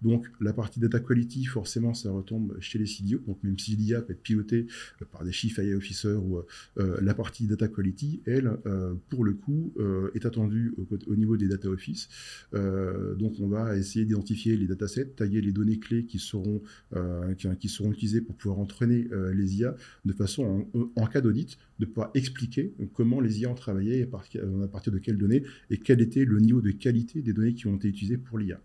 Donc 0.02 0.26
la 0.40 0.52
partie 0.52 0.80
data 0.80 1.00
quality, 1.00 1.44
forcément, 1.44 1.94
ça 1.94 2.10
retombe 2.10 2.56
chez 2.60 2.78
les 2.78 2.86
CDO. 2.86 3.18
Donc 3.26 3.42
même 3.42 3.58
si 3.58 3.76
l'IA 3.76 4.02
peut 4.02 4.12
être 4.12 4.22
pilotée 4.22 4.66
par 5.12 5.24
des 5.24 5.32
chief 5.32 5.58
AI 5.58 5.74
officers 5.74 6.16
ou 6.16 6.42
la 6.76 7.14
partie 7.14 7.46
data 7.46 7.68
quality, 7.68 8.22
elle, 8.26 8.50
pour 9.08 9.24
le 9.24 9.32
coup, 9.32 9.72
est 10.14 10.26
attendue 10.26 10.74
au, 11.06 11.16
niveau 11.16 11.36
des 11.36 11.48
data 11.48 11.68
office. 11.68 12.08
donc 12.52 13.34
on 13.40 13.48
va 13.48 13.76
essayer 13.76 14.04
d'identifier 14.04 14.56
les 14.56 14.66
datasets, 14.66 15.06
tailler 15.16 15.40
les 15.40 15.52
données 15.52 15.78
clés 15.78 16.04
qui 16.04 16.18
seront, 16.18 16.62
qui, 17.58 17.68
seront 17.68 17.92
utilisées 17.92 18.20
pour 18.20 18.34
pouvoir 18.36 18.58
entraîner 18.58 19.08
les 19.32 19.56
IA 19.56 19.74
de 20.04 20.12
façon, 20.12 20.66
en, 20.74 20.90
en 20.96 21.06
cas 21.06 21.20
d'audit, 21.20 21.58
de 21.78 21.87
pouvoir 21.87 22.11
expliquer 22.14 22.73
comment 22.93 23.21
les 23.21 23.40
IA 23.40 23.50
ont 23.50 23.54
travaillé 23.54 23.99
et 23.99 24.02
à 24.02 24.07
partir 24.07 24.93
de 24.93 24.99
quelles 24.99 25.19
données 25.19 25.43
et 25.71 25.78
quel 25.78 26.00
était 26.00 26.25
le 26.25 26.38
niveau 26.38 26.61
de 26.61 26.71
qualité 26.71 27.23
des 27.23 27.33
données 27.33 27.54
qui 27.54 27.66
ont 27.66 27.76
été 27.76 27.88
utilisées 27.88 28.19
pour 28.19 28.38
l'IA. 28.38 28.61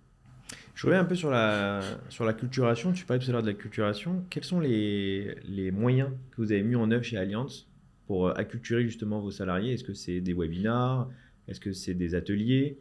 Je 0.76 0.86
reviens 0.86 1.02
un 1.02 1.06
peu 1.06 1.16
sur 1.16 1.30
la, 1.30 1.82
sur 2.08 2.24
la. 2.24 2.34
Tu 2.34 2.48
parlais 2.48 3.22
tout 3.22 3.30
à 3.30 3.34
l'heure 3.34 3.44
de 3.44 3.48
la 3.48 3.54
culturation. 3.54 4.24
Quels 4.30 4.46
sont 4.46 4.60
les, 4.60 5.36
les 5.48 5.72
moyens 5.72 6.10
que 6.32 6.42
vous 6.42 6.52
avez 6.52 6.64
mis 6.64 6.76
en 6.76 6.90
œuvre 6.92 7.04
chez 7.04 7.18
Allianz 7.18 7.68
pour 8.08 8.28
euh, 8.28 8.34
acculturer 8.36 8.84
justement 8.84 9.20
vos 9.20 9.32
salariés? 9.32 9.74
Est-ce 9.74 9.84
que 9.84 9.94
c'est 9.94 10.22
des 10.22 10.34
webinars? 10.34 11.10
Est-ce 11.50 11.60
que 11.60 11.74
c'est 11.74 11.96
des 11.96 12.16
ateliers? 12.16 12.78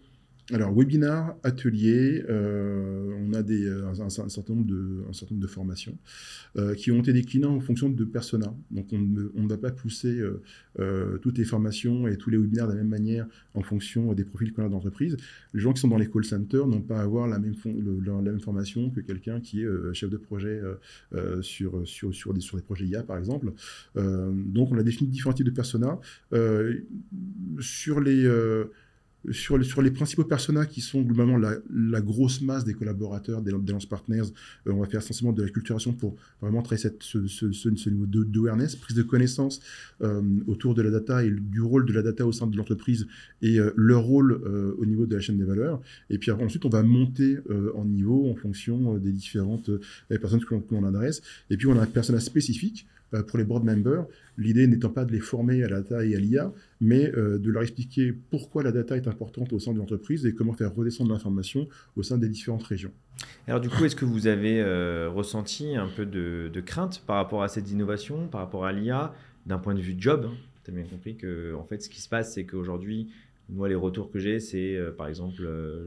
Alors, 0.51 0.73
webinar, 0.75 1.37
atelier, 1.43 2.25
euh, 2.31 3.13
on 3.21 3.35
a 3.35 3.43
euh, 3.43 3.87
un, 3.87 4.09
certain 4.09 4.55
nombre 4.55 4.65
de, 4.65 5.47
formations 5.47 5.99
euh, 6.57 6.75
qui 6.75 6.91
ont 6.91 7.01
été 7.01 7.13
déclinées 7.13 7.45
en 7.45 7.61
fonction 7.61 7.91
de 7.91 8.05
personas. 8.05 8.55
Donc, 8.71 8.87
on 8.93 9.43
ne 9.43 9.49
va 9.49 9.59
pas 9.59 9.71
pousser 9.71 10.23
toutes 11.23 11.37
les 11.37 11.45
formations 11.45 12.09
et 12.09 12.17
tous 12.17 12.31
les 12.31 12.39
webinaires 12.39 12.67
de 12.67 12.73
la 12.73 12.79
même 12.79 12.89
manière 12.89 13.27
en 13.55 13.63
fonction 13.63 14.13
des 14.15 14.25
profils 14.25 14.53
qu'on 14.53 14.65
a 14.65 14.69
d'entreprise. 14.69 15.17
Les 15.53 15.61
gens 15.61 15.73
qui 15.73 15.81
sont 15.81 15.89
dans 15.89 15.99
les 15.99 16.09
call 16.09 16.25
centers 16.25 16.67
n'ont 16.67 16.81
pas 16.81 16.99
à 16.99 17.03
avoir 17.03 17.29
la 17.29 17.39
même, 17.39 17.55
la 18.07 18.23
même 18.23 18.41
formation 18.41 18.91
que 18.91 19.01
quelqu'un 19.01 19.41
qui 19.41 19.63
est 19.63 19.95
chef 19.95 20.09
de 20.09 20.17
projet 20.17 20.63
sur, 21.43 21.87
sur, 21.87 22.15
sur, 22.15 22.33
des, 22.33 22.41
sur 22.41 22.57
des 22.57 22.63
projets 22.63 22.87
IA, 22.87 23.03
par 23.03 23.19
exemple. 23.19 23.53
donc, 23.95 24.73
on 24.73 24.79
a 24.79 24.83
défini 24.83 25.11
différents 25.11 25.35
types 25.35 25.47
de 25.47 25.51
personas. 25.51 25.99
sur 27.61 28.01
les 28.01 28.27
sur, 29.31 29.59
les 29.59 29.91
principaux 29.91 30.25
personas 30.25 30.65
qui 30.67 30.81
sont 30.81 31.03
globalement 31.03 31.37
la, 31.37 32.01
grosse 32.01 32.41
masse 32.41 32.65
des 32.65 32.75
collaborateurs, 32.75 33.43
des, 33.43 33.51
Lance 33.51 33.87
Partners, 33.87 34.23
euh, 34.67 34.73
on 34.73 34.81
va 34.81 34.87
faire 34.87 35.01
essentiellement 35.01 35.33
de 35.33 35.43
la 35.43 35.49
culturation 35.49 35.93
pour 35.93 36.17
vraiment 36.41 36.63
travailler 36.63 36.83
cette, 36.83 37.03
ce, 37.03 37.27
ce, 37.27 37.53
ce, 37.53 37.91
niveau 37.91 38.07
d'awareness, 38.07 38.77
prise 38.77 38.97
de 38.97 39.03
connaissance 39.03 39.61
euh, 40.03 40.23
autour 40.47 40.75
de 40.75 40.83
la 40.83 40.91
data 40.91 41.25
et 41.25 41.31
du 41.31 41.61
rôle 41.61 41.85
de 41.87 41.93
la 41.93 42.03
data 42.03 42.27
au 42.27 42.33
sein 42.33 42.47
de 42.47 42.57
l'entreprise 42.57 43.07
et 43.43 43.59
euh, 43.59 43.73
leur 43.77 44.05
rôle 44.05 44.33
au 44.79 44.87
niveau 44.87 45.07
de 45.07 45.15
la 45.15 45.21
chaîne 45.21 45.39
des 45.39 45.45
valeurs. 45.45 45.81
Et 46.11 46.19
puis 46.19 46.31
ensuite, 46.31 46.65
on 46.65 46.69
va 46.69 46.83
monter 46.83 47.39
en 47.75 47.85
niveau 47.85 48.31
en 48.31 48.35
fonction 48.35 48.97
des 48.99 49.13
différentes 49.13 49.71
personnes 50.09 50.45
que 50.45 50.55
l'on 50.71 50.85
adresse. 50.85 51.23
Et 51.51 51.57
puis, 51.57 51.67
on 51.67 51.79
a 51.79 51.83
un 51.83 51.87
persona 51.87 52.21
spécifique 52.21 52.87
pour 53.27 53.39
les 53.39 53.45
board 53.45 53.65
members, 53.65 54.07
l'idée 54.37 54.67
n'étant 54.67 54.91
pas 54.91 55.05
de 55.05 55.13
les 55.13 55.21
former 55.21 55.63
à 55.65 55.69
la 55.69 55.81
data 55.81 56.05
et 56.05 56.15
à 56.15 56.19
l'IA, 56.19 56.53
mais 56.81 57.11
euh, 57.17 57.39
de 57.39 57.51
leur 57.51 57.63
expliquer 57.63 58.13
pourquoi 58.31 58.63
la 58.63 58.73
data 58.73 58.97
est 58.97 59.09
importante 59.09 59.53
au 59.53 59.59
sein 59.59 59.73
de 59.73 59.79
l'entreprise 59.79 60.27
et 60.27 60.35
comment 60.35 60.53
faire 60.53 60.75
redescendre 60.75 61.13
l'information 61.13 61.69
au 61.97 62.03
sein 62.03 62.19
des 62.19 62.29
différentes 62.29 62.65
régions. 62.65 62.93
Alors 63.47 63.61
du 63.61 63.69
coup, 63.69 63.85
est-ce 63.85 63.97
que 63.97 64.05
vous 64.05 64.27
avez 64.27 64.61
euh, 64.61 65.09
ressenti 65.09 65.75
un 65.77 65.89
peu 65.89 66.07
de, 66.07 66.61
crainte 66.61 67.03
par 67.07 67.17
rapport 67.17 67.43
à 67.43 67.49
cette 67.49 67.71
innovation, 67.71 68.29
par 68.29 68.41
rapport 68.41 68.65
à 68.65 68.73
l'IA, 68.73 69.15
d'un 69.47 69.59
point 69.59 69.75
de 69.75 69.81
vue 69.81 69.97
job 69.99 70.27
hein? 70.29 70.35
Tu 70.65 70.71
as 70.71 70.75
bien 70.75 70.85
compris 70.85 71.17
que 71.17 71.55
en 71.55 71.65
fait, 71.65 71.83
ce 71.83 71.89
qui 71.89 72.03
se 72.03 72.11
passe, 72.11 72.35
c'est 72.35 72.45
qu'aujourd'hui, 72.45 73.09
moi, 73.49 73.71
les 73.71 73.75
retours 73.75 74.11
que 74.11 74.19
j'ai, 74.19 74.39
c'est 74.39 74.79
par 74.99 75.09
exemple, 75.09 75.37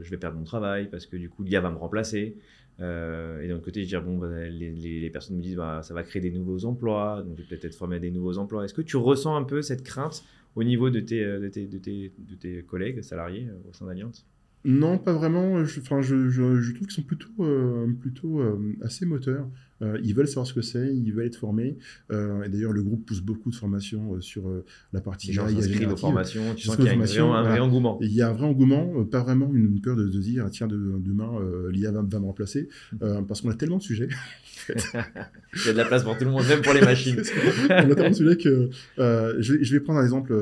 je 0.02 0.10
vais 0.10 0.16
perdre 0.16 0.36
mon 0.36 0.44
travail 0.44 0.88
parce 0.90 1.06
que 1.06 1.16
du 1.16 1.28
coup, 1.28 1.44
l'IA 1.44 1.60
va 1.60 1.70
me 1.70 1.76
remplacer. 1.76 2.36
Euh, 2.80 3.42
et 3.42 3.48
d'un 3.48 3.58
côté, 3.58 3.82
je 3.82 3.88
dire, 3.88 4.02
bon, 4.02 4.18
bah, 4.18 4.48
les, 4.48 5.10
personnes 5.10 5.36
me 5.36 5.42
disent, 5.42 5.56
bah, 5.56 5.80
ça 5.82 5.94
va 5.94 6.02
créer 6.02 6.22
des 6.22 6.30
nouveaux 6.30 6.64
emplois, 6.64 7.22
donc 7.26 7.38
je 7.38 7.48
vais 7.48 7.56
peut-être 7.56 7.74
à 7.92 7.98
des 7.98 8.10
nouveaux 8.10 8.38
emplois. 8.38 8.64
Est-ce 8.64 8.74
que 8.74 8.82
tu 8.82 8.96
ressens 8.96 9.36
un 9.36 9.44
peu 9.44 9.62
cette 9.62 9.82
crainte 9.82 10.24
au 10.56 10.64
niveau 10.64 10.90
de 10.90 11.00
tes, 11.00 11.24
euh, 11.24 11.40
de 11.40 11.48
tes, 11.48 11.66
de 11.66 11.78
tes, 11.78 12.12
de 12.18 12.34
tes 12.34 12.62
collègues 12.62 13.02
salariés 13.02 13.46
euh, 13.48 13.70
au 13.70 13.72
sein 13.72 13.86
d'Alliance 13.86 14.26
non, 14.64 14.96
pas 14.96 15.12
vraiment. 15.12 15.54
Enfin, 15.54 16.02
je, 16.02 16.28
je 16.28 16.72
trouve 16.72 16.86
qu'ils 16.86 16.92
sont 16.92 17.02
plutôt, 17.02 17.32
plutôt 18.00 18.40
assez 18.80 19.04
moteurs. 19.04 19.48
Euh, 19.82 19.98
ils 20.02 20.14
veulent 20.14 20.28
savoir 20.28 20.46
ce 20.46 20.54
que 20.54 20.62
c'est, 20.62 20.94
ils 20.94 21.12
veulent 21.12 21.26
être 21.26 21.36
formés. 21.36 21.76
Euh, 22.10 22.44
et 22.44 22.48
d'ailleurs, 22.48 22.72
le 22.72 22.82
groupe 22.82 23.04
pousse 23.06 23.20
beaucoup 23.20 23.50
de 23.50 23.54
formations 23.54 24.14
euh, 24.14 24.20
sur 24.20 24.44
la 24.92 25.00
partie 25.00 25.28
Les 25.28 25.32
gens 25.34 25.48
s'inscrivent 25.48 25.92
aux 25.92 25.96
formations, 25.96 26.54
tu 26.54 26.66
sens 26.66 26.76
qu'il 26.76 26.86
y 26.86 26.88
a 26.88 26.92
un, 26.92 27.42
vrai 27.42 27.58
engouement. 27.58 27.98
Il 28.00 28.12
y 28.12 28.22
a 28.22 28.28
un 28.28 28.32
vrai 28.32 28.46
engouement, 28.46 29.04
pas 29.04 29.22
vraiment 29.22 29.50
une, 29.52 29.80
peur 29.80 29.96
de, 29.96 30.06
dire, 30.08 30.48
tiens, 30.50 30.68
demain, 30.68 31.30
l'IA 31.70 31.90
va, 31.90 32.02
me 32.02 32.26
remplacer, 32.26 32.68
parce 33.00 33.40
qu'on 33.40 33.50
a 33.50 33.54
tellement 33.54 33.78
de 33.78 33.82
sujets. 33.82 34.08
il 34.68 35.66
y 35.66 35.68
a 35.68 35.72
de 35.72 35.78
la 35.78 35.84
place 35.84 36.04
pour 36.04 36.16
tout 36.16 36.24
le 36.24 36.30
monde, 36.30 36.46
même 36.46 36.62
pour 36.62 36.72
les 36.72 36.82
machines. 36.82 37.20
on 37.68 37.72
a 37.72 37.94
tellement 37.94 38.10
de 38.10 38.14
sujets 38.14 38.36
que 38.36 38.70
je, 38.98 39.52
vais, 39.52 39.64
je, 39.64 39.74
vais, 39.74 39.80
prendre 39.80 39.98
un 39.98 40.04
exemple 40.04 40.34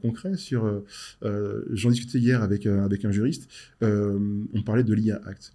concret 0.00 0.36
sur. 0.36 0.82
J'en 1.22 1.90
discutais 1.90 2.18
hier 2.18 2.42
avec, 2.42 2.66
avec 2.66 3.04
un 3.04 3.10
juriste. 3.10 3.48
on 3.82 4.62
parlait 4.64 4.84
de 4.84 4.94
l'IA 4.94 5.20
Act 5.26 5.52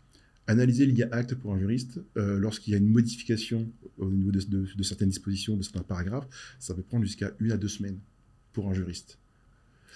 analyser 0.47 0.85
l'IA 0.85 1.07
Act 1.11 1.35
pour 1.35 1.53
un 1.53 1.59
juriste, 1.59 1.99
euh, 2.17 2.37
lorsqu'il 2.37 2.71
y 2.71 2.75
a 2.75 2.77
une 2.77 2.89
modification 2.89 3.69
au 3.97 4.09
niveau 4.09 4.31
de, 4.31 4.83
certaines 4.83 5.09
dispositions, 5.09 5.55
de 5.55 5.63
certains 5.63 5.83
paragraphes, 5.83 6.27
ça 6.59 6.73
peut 6.73 6.81
prendre 6.81 7.05
jusqu'à 7.05 7.31
une 7.39 7.51
à 7.51 7.57
deux 7.57 7.67
semaines 7.67 7.97
pour 8.51 8.69
un 8.69 8.73
juriste. 8.73 9.17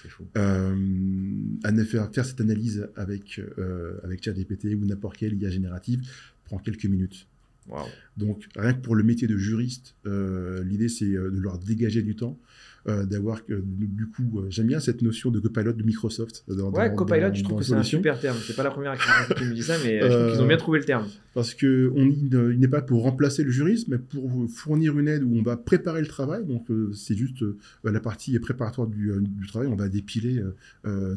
C'est. 0.02 0.10
Euh, 0.38 1.84
faire, 1.86 2.14
faire 2.14 2.26
cette 2.26 2.40
analyse 2.40 2.88
avec, 2.96 3.40
euh, 3.40 4.00
avec 4.04 4.24
ChatGPT 4.24 4.76
ou 4.76 4.86
n'importe 4.86 5.18
quelle 5.18 5.34
IA 5.42 5.50
générative 5.50 6.08
prend 6.46 6.60
quelques 6.60 6.86
minutes. 6.86 7.28
Donc, 8.18 8.48
rien 8.56 8.74
que 8.74 8.82
pour 8.82 8.96
le 8.96 9.04
métier 9.04 9.28
de 9.28 9.38
juriste, 9.38 9.96
euh, 10.06 10.64
l'idée 10.64 10.90
c'est 10.90 11.06
de 11.06 11.40
leur 11.40 11.58
dégager 11.58 12.02
du 12.02 12.16
temps 12.16 12.40
euh, 12.90 13.06
d'avoir 13.06 13.46
que 13.46 13.62
du 13.66 14.08
coup, 14.08 14.40
euh, 14.40 14.46
j'aime 14.50 14.68
bien 14.68 14.80
cette 14.80 15.02
notion 15.02 15.30
de 15.30 15.42
copilot 15.42 15.74
de 15.74 15.84
Microsoft. 15.84 16.46
Dans, 16.48 16.72
ouais, 16.72 16.94
copilot, 16.96 17.34
je 17.34 17.44
trouve 17.44 17.60
que 17.60 17.66
c'est 17.66 17.74
un 17.74 17.84
super 17.84 18.18
terme. 18.18 18.38
C'est 18.46 18.56
pas 18.56 18.64
la 18.64 18.72
première 18.72 18.96
qui 19.36 19.44
me 19.44 19.54
dit 19.54 19.64
ça, 19.64 19.76
mais 19.84 20.00
je 20.00 20.08
trouve 20.08 20.32
qu'ils 20.32 20.42
ont 20.42 20.48
bien 20.48 20.58
trouvé 20.58 20.80
le 20.80 20.86
terme. 20.86 21.06
Parce 21.34 21.54
que 21.54 21.92
on, 21.96 22.06
il 22.06 22.60
n'est 22.60 22.68
pas 22.70 22.82
pour 22.82 23.04
remplacer 23.04 23.44
le 23.44 23.52
juriste, 23.52 23.90
mais 23.90 23.98
pour 23.98 24.50
fournir 24.50 24.98
une 24.98 25.10
aide 25.10 25.24
où 25.24 25.36
on 25.38 25.42
va 25.42 25.58
préparer 25.58 26.00
le 26.00 26.08
travail. 26.08 26.46
Donc 26.46 26.68
c'est 26.94 27.18
juste 27.18 27.44
la 27.84 28.00
partie 28.00 28.40
préparatoire 28.40 28.88
du, 28.88 29.12
du, 29.20 29.48
travail. 29.48 29.68
On 29.68 29.76
va 29.76 29.90
dépiler 29.90 30.42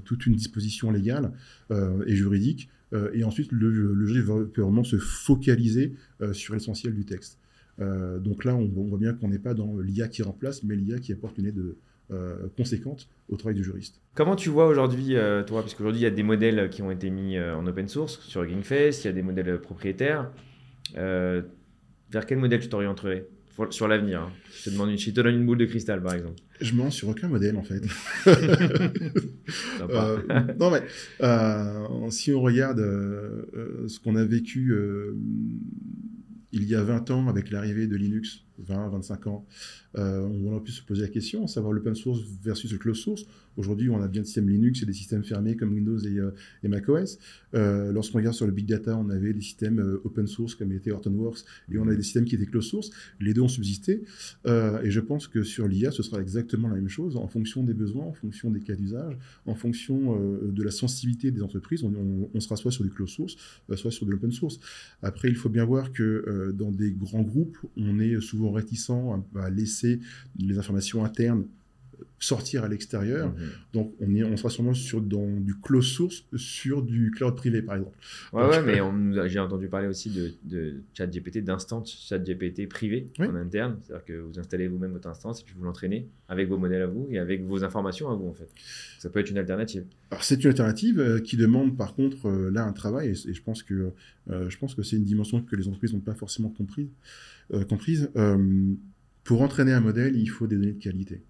toute 0.05 0.27
une 0.27 0.35
disposition 0.35 0.91
légale 0.91 1.31
et 1.71 2.17
juridique. 2.17 2.69
Et 3.13 3.23
ensuite, 3.25 3.53
le, 3.53 3.71
le 3.71 4.07
juriste 4.07 4.27
va 4.27 4.41
vraiment 4.57 4.85
se 4.85 4.97
focaliser 4.97 5.95
sur 6.33 6.55
l'essentiel 6.55 6.95
du 6.95 7.05
texte. 7.05 7.41
Euh, 7.81 8.19
donc 8.19 8.45
là, 8.45 8.55
on, 8.55 8.67
voit 8.67 8.99
bien 8.99 9.13
qu'on 9.15 9.29
n'est 9.29 9.39
pas 9.39 9.55
dans 9.55 9.79
l'IA 9.79 10.09
qui 10.09 10.23
remplace, 10.23 10.63
mais 10.63 10.77
l'IA 10.77 10.99
qui 10.99 11.13
apporte 11.13 11.39
une 11.39 11.47
aide 11.47 11.75
euh, 12.11 12.49
conséquente 12.57 13.09
au 13.29 13.37
travail 13.37 13.57
du 13.57 13.65
juriste. 13.65 14.01
Comment 14.15 14.37
tu 14.37 14.49
vois 14.49 14.67
aujourd'hui, 14.67 15.17
euh, 15.17 15.43
toi, 15.45 15.63
parce 15.63 15.75
qu'aujourd'hui 15.75 16.01
il 16.01 16.05
y 16.05 16.07
a 16.07 16.11
des 16.11 16.23
modèles 16.23 16.69
qui 16.71 16.83
ont 16.83 16.91
été 16.91 17.11
mis 17.11 17.39
en 17.39 17.67
open 17.67 17.89
source 17.89 18.21
sur 18.21 18.47
Gingface, 18.49 19.05
il 19.05 19.07
y 19.07 19.11
a 19.11 19.13
des 19.13 19.23
modèles 19.23 19.61
propriétaires. 19.61 20.31
vers 20.95 22.27
quel 22.27 22.39
modèle 22.39 22.61
tu 22.61 22.69
t'orienterais? 22.69 23.27
Sur 23.71 23.89
l'avenir 23.89 24.23
hein 24.23 24.33
Je 24.59 24.65
te 24.65 24.71
demande 24.71 24.91
une, 24.91 24.99
je 24.99 25.11
te 25.11 25.21
donne 25.21 25.35
une 25.35 25.47
boule 25.47 25.59
de 25.59 25.67
cristal, 25.67 26.03
par 26.03 26.15
exemple. 26.15 26.41
Je 26.61 26.73
me 26.75 26.79
lance 26.79 26.95
sur 26.95 27.09
aucun 27.09 27.29
modèle, 27.29 27.57
en 27.57 27.63
fait. 27.63 27.83
non, 30.59 30.71
mais 30.71 30.83
si 32.11 32.33
on 32.33 32.41
regarde 32.41 32.81
ce 33.87 34.01
qu'on 34.01 34.17
a 34.17 34.25
vécu 34.25 34.75
il 36.53 36.65
y 36.65 36.75
a 36.75 36.83
20 36.83 37.11
ans, 37.11 37.29
avec 37.29 37.51
l'arrivée 37.51 37.87
de 37.87 37.97
Linux, 37.97 38.45
20, 38.59 38.89
25 38.89 39.27
ans, 39.29 39.47
euh, 39.99 40.21
on 40.21 40.57
a 40.57 40.61
pu 40.61 40.73
se 40.73 40.83
poser 40.83 41.03
la 41.03 41.09
question, 41.09 41.47
savoir 41.47 41.73
l'open 41.73 41.95
source 41.95 42.21
versus 42.43 42.71
le 42.73 42.79
closed 42.79 43.03
source. 43.03 43.27
Aujourd'hui, 43.57 43.91
on 43.91 44.01
a 44.01 44.09
bien 44.09 44.23
des 44.23 44.27
systèmes 44.27 44.49
Linux 44.49 44.83
et 44.83 44.87
des 44.87 44.93
systèmes 44.93 45.25
fermés 45.25 45.57
comme 45.57 45.75
Windows 45.75 45.99
et, 45.99 46.19
euh, 46.19 46.31
et 46.63 46.69
macOS. 46.69 47.19
Euh, 47.55 47.93
Lorsqu'on 47.93 48.19
regarde 48.19 48.35
sur 48.35 48.47
le 48.47 48.53
big 48.53 48.67
data, 48.67 48.97
on 48.97 49.11
avait 49.11 49.33
des 49.33 49.41
systèmes 49.41 49.81
euh, 49.81 50.01
open 50.05 50.27
source 50.27 50.55
comme 50.55 50.73
était 50.73 50.93
Hortonworks 50.93 51.41
et 51.71 51.79
on 51.79 51.87
avait 51.87 51.97
des 51.97 52.03
systèmes 52.03 52.25
qui 52.25 52.37
étaient 52.37 52.47
closed 52.47 52.71
source. 52.71 52.91
Les 53.21 53.35
deux 53.35 53.43
ont 53.43 53.49
subsisté. 53.49 54.03
Et 54.47 54.91
je 54.91 55.01
pense 55.01 55.27
que 55.27 55.43
sur 55.43 55.67
l'IA, 55.69 55.91
ce 55.91 56.03
sera 56.03 56.21
exactement 56.21 56.69
la 56.69 56.77
même 56.77 56.89
chose 56.89 57.17
en 57.17 57.27
fonction 57.27 57.63
des 57.63 57.75
besoins, 57.75 58.05
en 58.05 58.13
fonction 58.13 58.51
des 58.51 58.61
cas 58.61 58.75
d'usage, 58.75 59.17
en 59.47 59.55
fonction 59.55 60.19
de 60.43 60.63
la 60.63 60.71
sensibilité 60.71 61.31
des 61.31 61.43
entreprises. 61.43 61.85
On, 61.85 62.41
sera 62.41 62.57
soit 62.57 62.73
sur 62.73 62.85
du 62.85 62.91
closed 62.91 63.15
source, 63.15 63.37
soit 63.75 63.91
sur 63.91 64.07
de 64.07 64.11
l'open 64.11 64.33
source. 64.33 64.61
Après, 65.03 65.29
il 65.29 65.37
faut 65.37 65.49
bien 65.49 65.65
voir 65.65 65.93
que 65.93 66.53
dans 66.57 66.71
des 66.71 66.93
grands 66.93 67.23
groupes, 67.23 67.59
on 67.77 68.01
est 68.01 68.21
souvent 68.21 68.53
réticent 68.53 68.91
à 69.37 69.51
laisser 69.51 69.80
les 70.39 70.59
informations 70.59 71.05
internes 71.05 71.45
sortir 72.21 72.65
à 72.65 72.69
l'extérieur. 72.69 73.29
Mhm. 73.29 73.35
Donc, 73.73 73.95
on, 74.01 74.15
est, 74.15 74.23
on 74.23 74.37
sera 74.37 74.51
sûrement 74.51 74.75
sur 74.75 75.01
dans 75.01 75.41
du 75.41 75.55
close 75.55 75.87
source 75.87 76.25
sur 76.37 76.83
du 76.83 77.11
cloud 77.11 77.35
privé, 77.35 77.63
par 77.63 77.77
exemple. 77.77 77.97
Ouais, 78.33 78.45
ouais 78.47 78.63
mais 78.63 79.29
j'ai 79.29 79.39
entendu 79.39 79.69
parler 79.69 79.89
aussi 79.89 80.11
de, 80.11 80.33
de 80.45 80.83
ChatGPT, 80.95 81.39
d'instance 81.39 82.07
ChatGPT 82.09 82.69
privé 82.69 83.09
en 83.19 83.35
interne. 83.35 83.79
C'est-à-dire 83.83 84.05
que 84.05 84.13
vous 84.21 84.39
installez 84.39 84.69
vous-même 84.69 84.93
votre 84.93 85.09
instance 85.09 85.41
et 85.41 85.45
puis 85.45 85.55
vous 85.57 85.65
l'entraînez 85.65 86.09
avec 86.29 86.49
vos 86.49 86.59
modèles 86.59 86.83
à 86.83 86.87
vous 86.87 87.09
et 87.11 87.19
avec 87.19 87.43
vos 87.43 87.65
informations 87.65 88.11
à 88.11 88.15
vous, 88.15 88.29
en 88.29 88.35
fait. 88.35 88.49
Ça 88.99 89.09
peut 89.09 89.21
être 89.21 89.31
une 89.31 89.39
alternative. 89.39 89.85
Alors, 90.11 90.23
c'est 90.23 90.43
une 90.43 90.51
alternative 90.51 91.01
euh, 91.01 91.21
qui 91.21 91.37
demande, 91.37 91.77
par 91.77 91.95
contre, 91.95 92.29
euh, 92.29 92.51
là, 92.51 92.65
un 92.65 92.73
travail. 92.73 93.09
Et, 93.09 93.33
je 93.33 93.43
pense 93.43 93.63
que, 93.63 93.93
euh, 94.31 94.51
je 94.51 94.59
pense 94.59 94.75
que 94.75 94.83
c'est 94.83 94.97
une 94.97 95.05
dimension 95.05 95.41
que 95.41 95.57
les 95.57 95.67
entreprises 95.69 95.95
n'ont 95.95 96.01
pas 96.01 96.15
forcément 96.15 96.51
comprise. 96.51 96.89
comprise. 97.69 98.11
Pour 99.25 99.43
entraîner 99.43 99.73
un 99.73 99.81
modèle, 99.81 100.17
il 100.17 100.29
faut 100.29 100.47
des 100.47 100.57
données 100.57 100.73
de 100.73 100.83
qualité. 100.83 101.23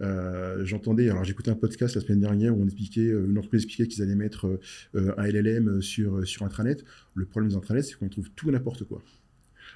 Euh, 0.00 0.64
j'entendais, 0.64 1.10
alors 1.10 1.24
j'écoutais 1.24 1.50
un 1.50 1.56
podcast 1.56 1.94
la 1.94 2.00
semaine 2.00 2.20
dernière 2.20 2.56
où 2.56 2.62
on 2.62 2.64
expliquait, 2.64 3.08
euh, 3.08 3.26
une 3.26 3.36
entreprise 3.36 3.64
expliquait 3.64 3.86
qu'ils 3.86 4.02
allaient 4.02 4.14
mettre 4.14 4.58
euh, 4.94 5.12
un 5.18 5.26
LLM 5.26 5.82
sur, 5.82 6.26
sur 6.26 6.44
intranet. 6.44 6.82
Le 7.14 7.26
problème 7.26 7.50
des 7.50 7.56
intranets, 7.56 7.82
c'est 7.82 7.94
qu'on 7.94 8.08
trouve 8.08 8.30
tout 8.30 8.50
n'importe 8.50 8.84
quoi. 8.84 9.02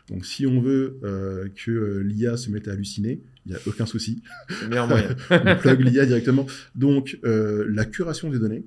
Donc 0.08 0.26
si 0.26 0.46
on 0.46 0.60
veut 0.60 0.98
que 1.54 2.00
l'IA 2.00 2.36
se 2.36 2.50
mette 2.50 2.68
à 2.68 2.72
halluciner, 2.72 3.22
il 3.46 3.52
n'y 3.52 3.54
a 3.56 3.60
aucun 3.66 3.86
souci. 3.86 4.22
C'est 4.50 4.68
meilleur 4.68 4.86
moyen. 4.86 5.16
on 5.30 5.56
plug 5.56 5.80
l'IA 5.80 6.04
directement. 6.04 6.46
Donc 6.74 7.18
la 7.22 7.86
curation 7.86 8.28
des 8.28 8.38
données, 8.38 8.66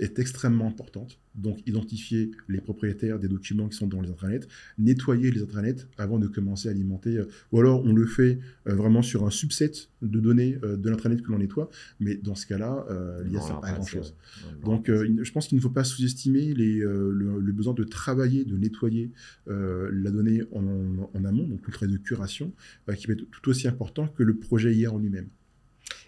est 0.00 0.18
extrêmement 0.18 0.66
importante. 0.66 1.18
Donc, 1.36 1.60
identifier 1.66 2.32
les 2.48 2.60
propriétaires 2.60 3.18
des 3.18 3.28
documents 3.28 3.68
qui 3.68 3.76
sont 3.76 3.86
dans 3.86 4.00
les 4.00 4.10
intranets, 4.10 4.40
nettoyer 4.78 5.30
les 5.30 5.42
intranets 5.42 5.86
avant 5.96 6.18
de 6.18 6.26
commencer 6.26 6.68
à 6.68 6.72
alimenter. 6.72 7.18
Euh, 7.18 7.28
ou 7.52 7.60
alors, 7.60 7.84
on 7.84 7.92
le 7.92 8.06
fait 8.06 8.40
euh, 8.66 8.74
vraiment 8.74 9.02
sur 9.02 9.24
un 9.24 9.30
subset 9.30 9.70
de 10.02 10.18
données 10.18 10.58
euh, 10.64 10.76
de 10.76 10.90
l'intranet 10.90 11.22
que 11.22 11.30
l'on 11.30 11.38
nettoie. 11.38 11.70
Mais 12.00 12.16
dans 12.16 12.34
ce 12.34 12.46
cas-là, 12.46 12.86
il 13.24 13.30
n'y 13.30 13.36
a 13.36 13.40
pas 13.40 13.72
grand-chose. 13.72 14.16
Donc, 14.64 14.86
je 14.88 15.32
pense 15.32 15.48
qu'il 15.48 15.56
ne 15.56 15.62
faut 15.62 15.70
pas 15.70 15.84
sous-estimer 15.84 16.54
le, 16.54 17.52
besoin 17.52 17.74
de 17.74 17.84
travailler, 17.84 18.44
de 18.44 18.56
nettoyer 18.56 19.12
la 19.46 20.10
donnée 20.10 20.42
en, 20.52 21.24
amont, 21.24 21.46
donc 21.46 21.66
le 21.66 21.72
travail 21.72 21.94
de 21.94 21.98
curation, 21.98 22.52
qui 22.96 23.06
va 23.06 23.12
être 23.12 23.28
tout 23.30 23.50
aussi 23.50 23.68
important 23.68 24.08
que 24.08 24.22
le 24.22 24.34
projet 24.34 24.74
hier 24.74 24.94
en 24.94 24.98
lui-même. 24.98 25.28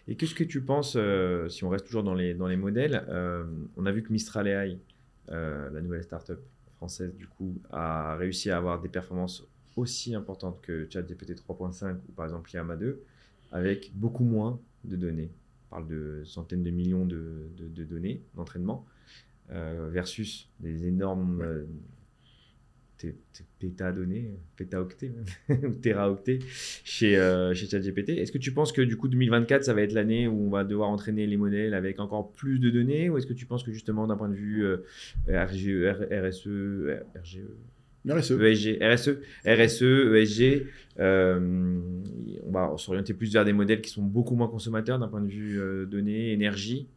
Et 0.08 0.16
qu'est-ce 0.16 0.34
que 0.34 0.44
tu 0.44 0.60
penses, 0.60 0.94
euh, 0.96 1.48
si 1.48 1.64
on 1.64 1.68
reste 1.68 1.86
toujours 1.86 2.02
dans 2.02 2.14
les, 2.14 2.34
dans 2.34 2.48
les 2.48 2.56
modèles, 2.56 3.04
euh, 3.08 3.44
on 3.76 3.86
a 3.86 3.92
vu 3.92 4.02
que 4.02 4.12
Mistral 4.12 4.48
AI, 4.48 4.78
euh, 5.30 5.70
la 5.70 5.80
nouvelle 5.80 6.02
startup 6.02 6.40
française, 6.76 7.14
du 7.14 7.26
coup, 7.26 7.54
a 7.70 8.16
réussi 8.16 8.50
à 8.50 8.56
avoir 8.56 8.80
des 8.80 8.88
performances 8.88 9.44
aussi 9.76 10.14
importantes 10.14 10.60
que 10.60 10.88
ChatGPT 10.90 11.34
3.5 11.36 11.96
ou 12.08 12.12
par 12.12 12.26
exemple 12.26 12.50
Llama 12.52 12.76
2, 12.76 13.00
avec 13.52 13.92
beaucoup 13.94 14.24
moins 14.24 14.60
de 14.84 14.96
données. 14.96 15.30
On 15.70 15.76
parle 15.76 15.86
de 15.86 16.22
centaines 16.24 16.64
de 16.64 16.70
millions 16.70 17.06
de, 17.06 17.46
de, 17.56 17.68
de 17.68 17.84
données 17.84 18.22
d'entraînement, 18.34 18.84
versus 19.48 20.48
des 20.60 20.86
énormes 20.86 21.66
péta-données, 23.58 24.30
péta-octets, 24.56 25.12
ou 25.48 25.74
téraoctets 25.80 26.40
chez, 26.84 27.16
euh, 27.16 27.54
chez 27.54 27.66
ChatGPT. 27.66 28.10
Est-ce 28.10 28.32
que 28.32 28.38
tu 28.38 28.52
penses 28.52 28.72
que 28.72 28.82
du 28.82 28.96
coup 28.96 29.08
2024, 29.08 29.64
ça 29.64 29.74
va 29.74 29.82
être 29.82 29.92
l'année 29.92 30.26
où 30.28 30.46
on 30.46 30.50
va 30.50 30.64
devoir 30.64 30.88
entraîner 30.88 31.26
les 31.26 31.36
modèles 31.36 31.74
avec 31.74 32.00
encore 32.00 32.32
plus 32.32 32.58
de 32.58 32.70
données 32.70 33.10
Ou 33.10 33.18
est-ce 33.18 33.26
que 33.26 33.32
tu 33.32 33.46
penses 33.46 33.62
que 33.62 33.72
justement 33.72 34.06
d'un 34.06 34.16
point 34.16 34.28
de 34.28 34.34
vue 34.34 34.64
euh, 34.64 34.78
RGE, 35.28 35.86
RSE, 36.10 36.48
RGE 37.20 37.40
RSE. 38.10 38.32
ESG, 38.32 38.78
RSE, 38.82 39.10
RSE, 39.46 39.82
ESG, 39.82 40.66
euh, 40.98 41.80
on 42.44 42.50
va 42.50 42.74
s'orienter 42.76 43.14
plus 43.14 43.32
vers 43.32 43.44
des 43.44 43.52
modèles 43.52 43.80
qui 43.80 43.90
sont 43.90 44.02
beaucoup 44.02 44.34
moins 44.34 44.48
consommateurs 44.48 44.98
d'un 44.98 45.08
point 45.08 45.20
de 45.20 45.28
vue 45.28 45.60
euh, 45.60 45.86
données, 45.86 46.32
énergie. 46.32 46.88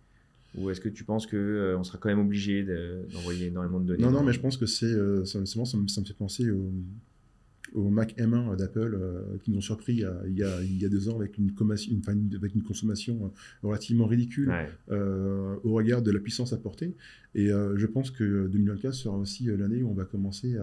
Ou 0.58 0.70
est-ce 0.70 0.80
que 0.82 0.90
tu 0.90 1.04
penses 1.04 1.28
qu'on 1.28 1.38
euh, 1.38 1.78
on 1.78 1.84
sera 1.84 1.98
quand 1.98 2.10
même 2.10 2.20
obligé 2.20 2.64
d'envoyer 3.12 3.48
énormément 3.48 3.80
de 3.80 3.88
données? 3.88 4.04
Non, 4.04 4.12
non, 4.12 4.24
mais 4.24 4.34
je 4.34 4.40
pense 4.40 4.58
que 4.58 4.66
c'est. 4.66 4.86
Euh, 4.86 5.26
ça, 5.26 5.46
ça, 5.46 5.60
me, 5.60 5.88
ça, 5.88 6.02
me 6.02 6.06
fait 6.06 6.14
penser 6.14 6.50
au, 6.50 6.72
au 7.74 7.90
Mac 7.90 8.16
M1 8.18 8.56
d'Apple 8.56 8.98
euh, 8.98 9.22
qui 9.44 9.52
nous 9.52 9.58
ont 9.58 9.62
surpris 9.62 9.94
il 9.94 10.38
y, 10.38 10.44
a, 10.44 10.62
il 10.64 10.82
y 10.82 10.86
a 10.86 10.90
deux 10.90 11.10
ans 11.10 11.18
avec 11.18 11.38
une, 11.38 11.52
une, 11.60 12.36
avec 12.36 12.56
une 12.56 12.64
consommation 12.64 13.32
relativement 13.64 14.06
ridicule 14.06 14.54
au 14.90 15.74
regard 15.74 16.02
de 16.02 16.12
la 16.12 16.20
puissance 16.20 16.54
apportée. 16.54 16.96
Et 17.34 17.48
je 17.50 17.86
pense 17.86 18.12
que 18.12 18.48
2024 18.48 18.94
sera 18.94 19.18
aussi 19.18 19.46
l'année 19.46 19.84
où 19.84 19.90
on 19.90 19.94
va 19.94 20.06
commencer 20.06 20.56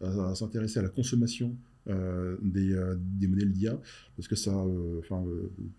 à 0.00 0.34
s'intéresser 0.34 0.78
à 0.78 0.82
la 0.82 0.90
consommation 0.90 1.56
euh, 1.88 2.36
des, 2.42 2.74
euh, 2.74 2.94
des, 2.98 3.26
modèles 3.26 3.52
d'IA, 3.52 3.80
parce 4.14 4.28
que 4.28 4.36
ça, 4.36 4.50
euh, 4.50 4.98
enfin, 4.98 5.24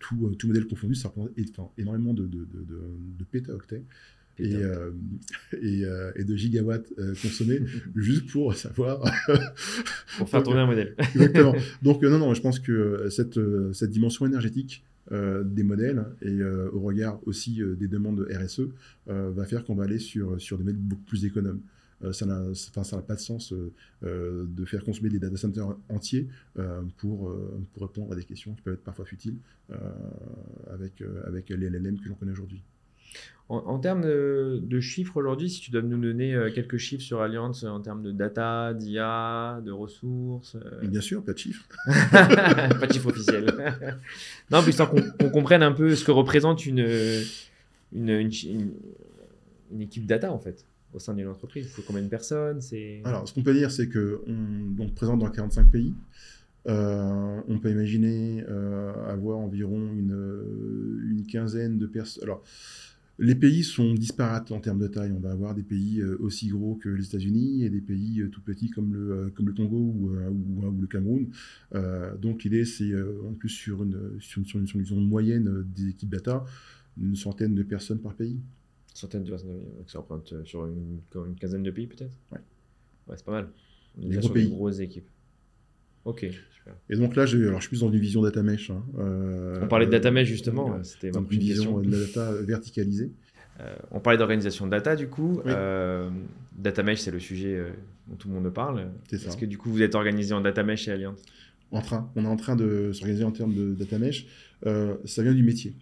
tout, 0.00 0.34
tout, 0.36 0.48
modèle 0.48 0.66
confondu, 0.66 0.96
ça 0.96 1.08
représente 1.08 1.70
énormément 1.78 2.12
de, 2.12 2.26
de, 2.26 2.38
de, 2.38 2.80
de 3.18 3.24
pétaoctets. 3.30 3.84
Et, 4.38 4.56
et, 5.62 5.84
et, 6.16 6.24
de 6.24 6.36
gigawatts 6.36 6.92
consommés 7.20 7.60
juste 7.94 8.30
pour 8.32 8.54
savoir. 8.54 9.04
pour 10.18 10.28
faire 10.28 10.42
tourner 10.42 10.60
un 10.60 10.66
modèle. 10.66 10.96
exactement. 11.14 11.54
Donc, 11.82 12.02
non, 12.02 12.18
non, 12.18 12.34
je 12.34 12.40
pense 12.40 12.58
que 12.58 13.08
cette, 13.10 13.38
cette 13.72 13.90
dimension 13.90 14.26
énergétique 14.26 14.84
des 15.10 15.62
modèles 15.62 16.06
et 16.22 16.42
au 16.42 16.80
regard 16.80 17.20
aussi 17.26 17.60
des 17.78 17.88
demandes 17.88 18.24
de 18.26 18.34
RSE 18.34 18.62
va 19.06 19.44
faire 19.44 19.64
qu'on 19.64 19.74
va 19.74 19.84
aller 19.84 19.98
sur, 19.98 20.40
sur 20.40 20.56
des 20.56 20.64
modèles 20.64 20.80
beaucoup 20.80 21.04
plus 21.04 21.24
économes. 21.26 21.60
Euh, 22.04 22.12
ça 22.12 22.26
n'a 22.26 23.02
pas 23.02 23.14
de 23.14 23.20
sens 23.20 23.52
euh, 23.52 23.72
euh, 24.04 24.44
de 24.48 24.64
faire 24.64 24.84
consommer 24.84 25.08
des 25.08 25.18
data 25.18 25.36
centers 25.36 25.76
entiers 25.88 26.28
pour, 26.96 27.34
pour 27.72 27.82
répondre 27.82 28.12
à 28.12 28.16
des 28.16 28.24
questions 28.24 28.54
qui 28.54 28.62
peuvent 28.62 28.74
être 28.74 28.84
parfois 28.84 29.04
futiles 29.04 29.36
avec, 30.70 31.02
avec 31.26 31.48
les 31.50 31.70
LLM 31.70 31.98
que 32.00 32.08
l'on 32.08 32.14
connaît 32.14 32.32
aujourd'hui. 32.32 32.62
En, 33.48 33.78
termes 33.78 34.02
de, 34.02 34.80
chiffres 34.80 35.18
aujourd'hui, 35.18 35.50
si 35.50 35.60
tu 35.60 35.70
dois 35.70 35.82
nous 35.82 36.00
donner 36.00 36.50
quelques 36.54 36.78
chiffres 36.78 37.02
sur 37.02 37.20
Allianz 37.20 37.64
en 37.66 37.80
termes 37.80 38.02
de 38.02 38.12
data, 38.12 38.72
d'IA, 38.72 39.60
de 39.64 39.70
ressources. 39.70 40.56
Bien 40.82 41.00
sûr, 41.00 41.22
pas 41.22 41.32
de 41.32 41.38
chiffres. 41.38 41.66
pas 41.86 42.86
de 42.86 42.92
chiffres 42.92 43.10
officiels. 43.10 43.54
non, 44.50 44.62
puis 44.62 44.74
qu'on 45.18 45.30
comprenne 45.30 45.62
un 45.62 45.72
peu 45.72 45.94
ce 45.94 46.04
que 46.04 46.12
représente 46.12 46.64
une, 46.64 46.86
une, 47.92 48.30
une 49.70 49.80
équipe 49.80 50.06
data 50.06 50.32
en 50.32 50.38
fait 50.38 50.64
au 50.94 50.98
sein 50.98 51.14
d'une 51.14 51.28
entreprise 51.28 51.72
Il 51.76 51.84
combien 51.84 52.02
de 52.02 52.08
personnes 52.08 52.60
Alors, 53.04 53.28
ce 53.28 53.34
qu'on 53.34 53.42
peut 53.42 53.54
dire, 53.54 53.70
c'est 53.70 53.88
qu'on 53.88 54.84
est 54.84 54.94
présent 54.94 55.16
dans 55.16 55.30
45 55.30 55.70
pays. 55.70 55.94
Euh, 56.68 57.40
on 57.48 57.58
peut 57.58 57.70
imaginer 57.70 58.44
euh, 58.48 58.92
avoir 59.08 59.38
environ 59.38 59.92
une, 59.94 61.00
une, 61.10 61.26
quinzaine 61.26 61.78
de 61.78 61.86
personnes. 61.86 62.22
Alors, 62.22 62.44
les 63.18 63.34
pays 63.34 63.64
sont 63.64 63.94
disparates 63.94 64.52
en 64.52 64.60
termes 64.60 64.78
de 64.78 64.86
taille. 64.86 65.12
On 65.12 65.20
va 65.20 65.32
avoir 65.32 65.54
des 65.54 65.62
pays 65.62 66.00
euh, 66.00 66.16
aussi 66.20 66.48
gros 66.48 66.76
que 66.76 66.88
les 66.88 67.06
États-Unis 67.06 67.64
et 67.64 67.70
des 67.70 67.80
pays 67.80 68.22
tout 68.30 68.40
petits 68.40 68.70
comme 68.70 68.94
le, 68.94 69.32
comme 69.34 69.48
le 69.48 69.54
Congo 69.54 69.76
ou, 69.76 70.10
ou, 70.10 70.80
le 70.80 70.86
Cameroun. 70.86 71.26
donc, 72.20 72.44
l'idée, 72.44 72.64
c'est 72.64 72.92
en 73.28 73.34
plus 73.34 73.48
sur 73.48 73.82
une, 73.82 73.98
sur 74.20 74.40
une, 74.40 74.66
sur 74.66 74.78
une 74.78 75.08
moyenne 75.08 75.64
des 75.74 75.88
équipes 75.88 76.10
data, 76.10 76.44
une 77.00 77.16
centaine 77.16 77.54
de 77.54 77.62
personnes 77.62 77.98
par 77.98 78.14
pays. 78.14 78.38
Centaines 78.94 79.24
de 79.24 79.30
personnes, 79.30 79.60
ça 79.86 79.98
représente 79.98 80.32
euh, 80.32 80.44
sur 80.44 80.66
une, 80.66 81.00
une, 81.14 81.34
quinzaine 81.34 81.62
de 81.62 81.70
pays 81.70 81.86
peut-être? 81.86 82.16
Ouais. 82.30 82.38
Ouais, 83.08 83.16
c'est 83.16 83.24
pas 83.24 83.32
mal. 83.32 83.48
On 84.00 84.10
est 84.10 84.20
sur 84.20 84.32
pays. 84.32 84.44
une 84.44 84.54
grosse 84.54 84.80
équipe. 84.80 85.08
Ok, 86.04 86.26
super. 86.54 86.74
Et 86.90 86.96
donc 86.96 87.16
là, 87.16 87.22
alors, 87.22 87.60
je 87.60 87.60
suis 87.60 87.68
plus 87.68 87.80
dans 87.80 87.90
une 87.90 88.00
vision 88.00 88.22
data 88.22 88.42
mesh. 88.42 88.70
Hein. 88.70 88.82
Euh, 88.98 89.60
on 89.62 89.68
parlait 89.68 89.86
de 89.86 89.90
data 89.90 90.10
mesh 90.10 90.28
justement, 90.28 90.74
euh, 90.74 90.82
c'était 90.82 91.10
une 91.10 91.24
vision 91.26 91.80
de 91.80 91.90
la 91.90 91.98
data 91.98 92.32
verticalisée. 92.42 93.12
on 93.92 94.00
parlait 94.00 94.18
d'organisation 94.18 94.66
de 94.66 94.72
data 94.72 94.96
du 94.96 95.08
coup. 95.08 95.40
data 95.44 96.82
mesh, 96.82 97.00
c'est 97.00 97.12
le 97.12 97.20
sujet 97.20 97.64
dont 98.08 98.16
tout 98.16 98.28
le 98.28 98.34
monde 98.34 98.52
parle. 98.52 98.90
Est-ce 99.10 99.36
que 99.36 99.46
du 99.46 99.58
coup, 99.58 99.70
vous 99.70 99.82
êtes 99.82 99.94
organisé 99.94 100.34
en 100.34 100.40
data 100.40 100.62
mesh 100.62 100.82
chez 100.82 100.92
Allianz 100.92 101.20
En 101.70 101.80
train. 101.80 102.10
On 102.16 102.24
est 102.24 102.28
en 102.28 102.36
train 102.36 102.56
de 102.56 102.92
s'organiser 102.92 103.24
en 103.24 103.32
termes 103.32 103.54
de 103.54 103.74
data 103.74 103.98
mesh. 103.98 104.26
ça 104.64 105.22
vient 105.22 105.34
du 105.34 105.44
métier. 105.44 105.74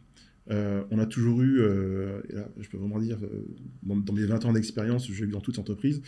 Euh, 0.51 0.83
on 0.91 0.99
a 0.99 1.07
toujours 1.07 1.43
eu, 1.43 1.61
euh, 1.61 2.21
je 2.59 2.69
peux 2.69 2.77
vraiment 2.77 2.99
dire, 2.99 3.19
euh, 3.23 3.47
dans, 3.83 4.13
mes 4.13 4.25
20 4.25 4.45
ans 4.47 4.53
d'expérience, 4.53 5.07
j'ai 5.07 5.25
vu 5.25 5.31
dans 5.31 5.41
toutes 5.41 5.57
les 5.57 5.61
entreprises, 5.61 6.03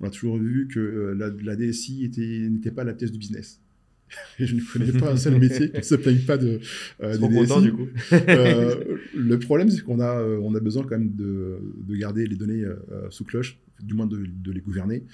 on 0.00 0.06
a 0.06 0.10
toujours 0.10 0.38
vu 0.38 0.68
que 0.68 1.14
la, 1.16 1.56
DSI 1.56 2.10
n'était 2.50 2.70
pas 2.70 2.84
la 2.84 2.94
pièce 2.94 3.10
du 3.10 3.18
business. 3.18 3.60
Et 4.38 4.46
je 4.46 4.54
ne 4.54 4.60
connais 4.60 4.92
pas 4.92 5.12
un 5.12 5.16
seul 5.16 5.38
métier 5.40 5.70
qui 5.70 5.78
ne 5.78 5.82
se 5.82 5.96
plaigne 5.96 6.20
pas 6.20 6.38
de, 6.38 6.60
des 7.00 7.28
DSI. 7.28 7.62
du 7.62 7.72
coup. 7.72 7.88
le 8.10 9.36
problème, 9.36 9.68
c'est 9.68 9.82
qu'on 9.82 10.00
a, 10.00 10.22
on 10.22 10.54
a 10.54 10.60
besoin 10.60 10.84
quand 10.84 10.98
même 10.98 11.14
de, 11.14 11.60
garder 11.96 12.26
les 12.26 12.36
données 12.36 12.64
sous 13.10 13.24
cloche. 13.24 13.58
Du 13.80 13.94
moins 13.94 14.06
de, 14.06 14.50
les 14.50 14.60
gouverner. 14.60 15.04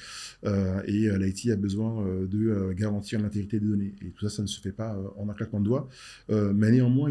et 0.44 1.08
l'IT 1.18 1.50
a 1.50 1.56
besoin 1.56 2.04
de 2.26 2.72
garantir 2.72 3.20
l'intégrité 3.20 3.60
des 3.60 3.66
données. 3.66 3.94
Et 4.02 4.10
tout 4.10 4.28
ça, 4.28 4.36
ça 4.36 4.42
ne 4.42 4.46
se 4.46 4.60
fait 4.60 4.72
pas 4.72 4.96
en 5.16 5.28
un 5.28 5.34
claquement 5.34 5.60
de 5.60 5.64
doigts. 5.64 5.88
mais 6.28 6.70
néanmoins, 6.70 7.10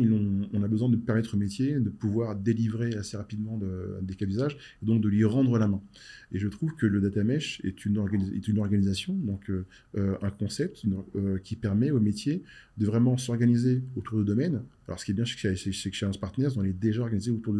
on 0.53 0.63
a 0.63 0.67
besoin 0.67 0.89
de 0.89 0.97
permettre 0.97 1.35
au 1.35 1.37
métier 1.37 1.79
de 1.79 1.89
pouvoir 1.89 2.35
délivrer 2.35 2.95
assez 2.95 3.17
rapidement 3.17 3.59
des 4.01 4.15
cas 4.15 4.25
d'usage 4.25 4.57
et 4.81 4.85
donc 4.85 5.01
de 5.01 5.09
lui 5.09 5.23
rendre 5.25 5.57
la 5.57 5.67
main. 5.67 5.81
Et 6.31 6.39
je 6.39 6.47
trouve 6.47 6.73
que 6.75 6.85
le 6.85 6.99
data 6.99 7.23
mesh 7.23 7.61
est 7.63 7.85
une, 7.85 7.97
organisation, 7.97 9.13
donc 9.13 9.51
un 9.95 10.29
concept 10.31 10.85
qui 11.43 11.55
permet 11.55 11.91
au 11.91 11.99
métier 11.99 12.43
de 12.77 12.85
vraiment 12.85 13.17
s'organiser 13.17 13.83
autour 13.95 14.17
de 14.17 14.23
domaines. 14.23 14.61
Alors, 14.87 14.99
ce 14.99 15.05
qui 15.05 15.11
est 15.11 15.13
bien, 15.13 15.25
c'est 15.25 15.89
que 15.89 15.95
chez 15.95 16.05
Hans 16.05 16.11
Partners, 16.11 16.49
on 16.55 16.63
est 16.63 16.73
déjà 16.73 17.01
organisé 17.01 17.31
autour 17.31 17.53
de 17.53 17.59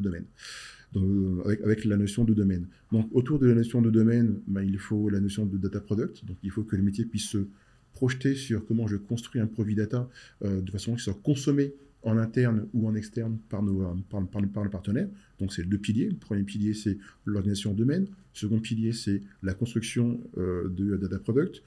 avec, 1.64 1.86
la 1.86 1.98
notion 1.98 2.24
de 2.24 2.34
domaine. 2.34 2.68
Donc, 2.92 3.08
autour 3.14 3.40
de 3.40 3.48
la 3.48 3.56
notion 3.56 3.82
de 3.82 3.90
domaine, 3.90 4.40
ben, 4.48 4.62
il 4.62 4.78
faut 4.78 5.10
la 5.10 5.20
notion 5.20 5.46
de 5.46 5.58
data 5.58 5.80
product. 5.80 6.26
Donc, 6.26 6.38
il 6.44 6.52
faut 6.52 6.64
que 6.64 6.76
le 6.76 6.84
métier 6.84 7.06
puisse 7.06 7.30
se 7.30 7.48
projeter 7.94 8.36
sur 8.36 8.66
comment 8.66 8.88
je 8.88 8.98
construis 8.98 9.42
un 9.42 9.48
produit 9.48 9.76
data 9.76 10.10
euh, 10.44 10.62
de 10.62 10.72
façon 10.72 10.92
qu'il 10.92 11.02
soit 11.02 11.20
consommé 11.22 11.74
en 12.04 12.18
interne 12.18 12.68
ou 12.74 12.88
en 12.88 12.96
externe 12.96 13.38
par, 13.50 13.64
nos, 13.64 13.96
par, 14.10 14.28
par, 14.28 14.64
le 14.64 14.70
partenaire. 14.70 15.08
Donc, 15.40 15.54
c'est 15.54 15.64
deux 15.64 15.78
piliers. 15.78 16.10
Le 16.10 16.18
premier 16.18 16.44
pilier, 16.44 16.74
c'est 16.74 16.98
l'organisation 17.26 17.74
domaine. 17.74 18.04
Le 18.04 18.08
second 18.34 18.60
pilier, 18.60 18.92
c'est 18.92 19.22
la 19.42 19.54
construction 19.54 20.20
euh, 20.38 20.68
de 20.70 20.98
data 20.98 21.20
product. 21.20 21.62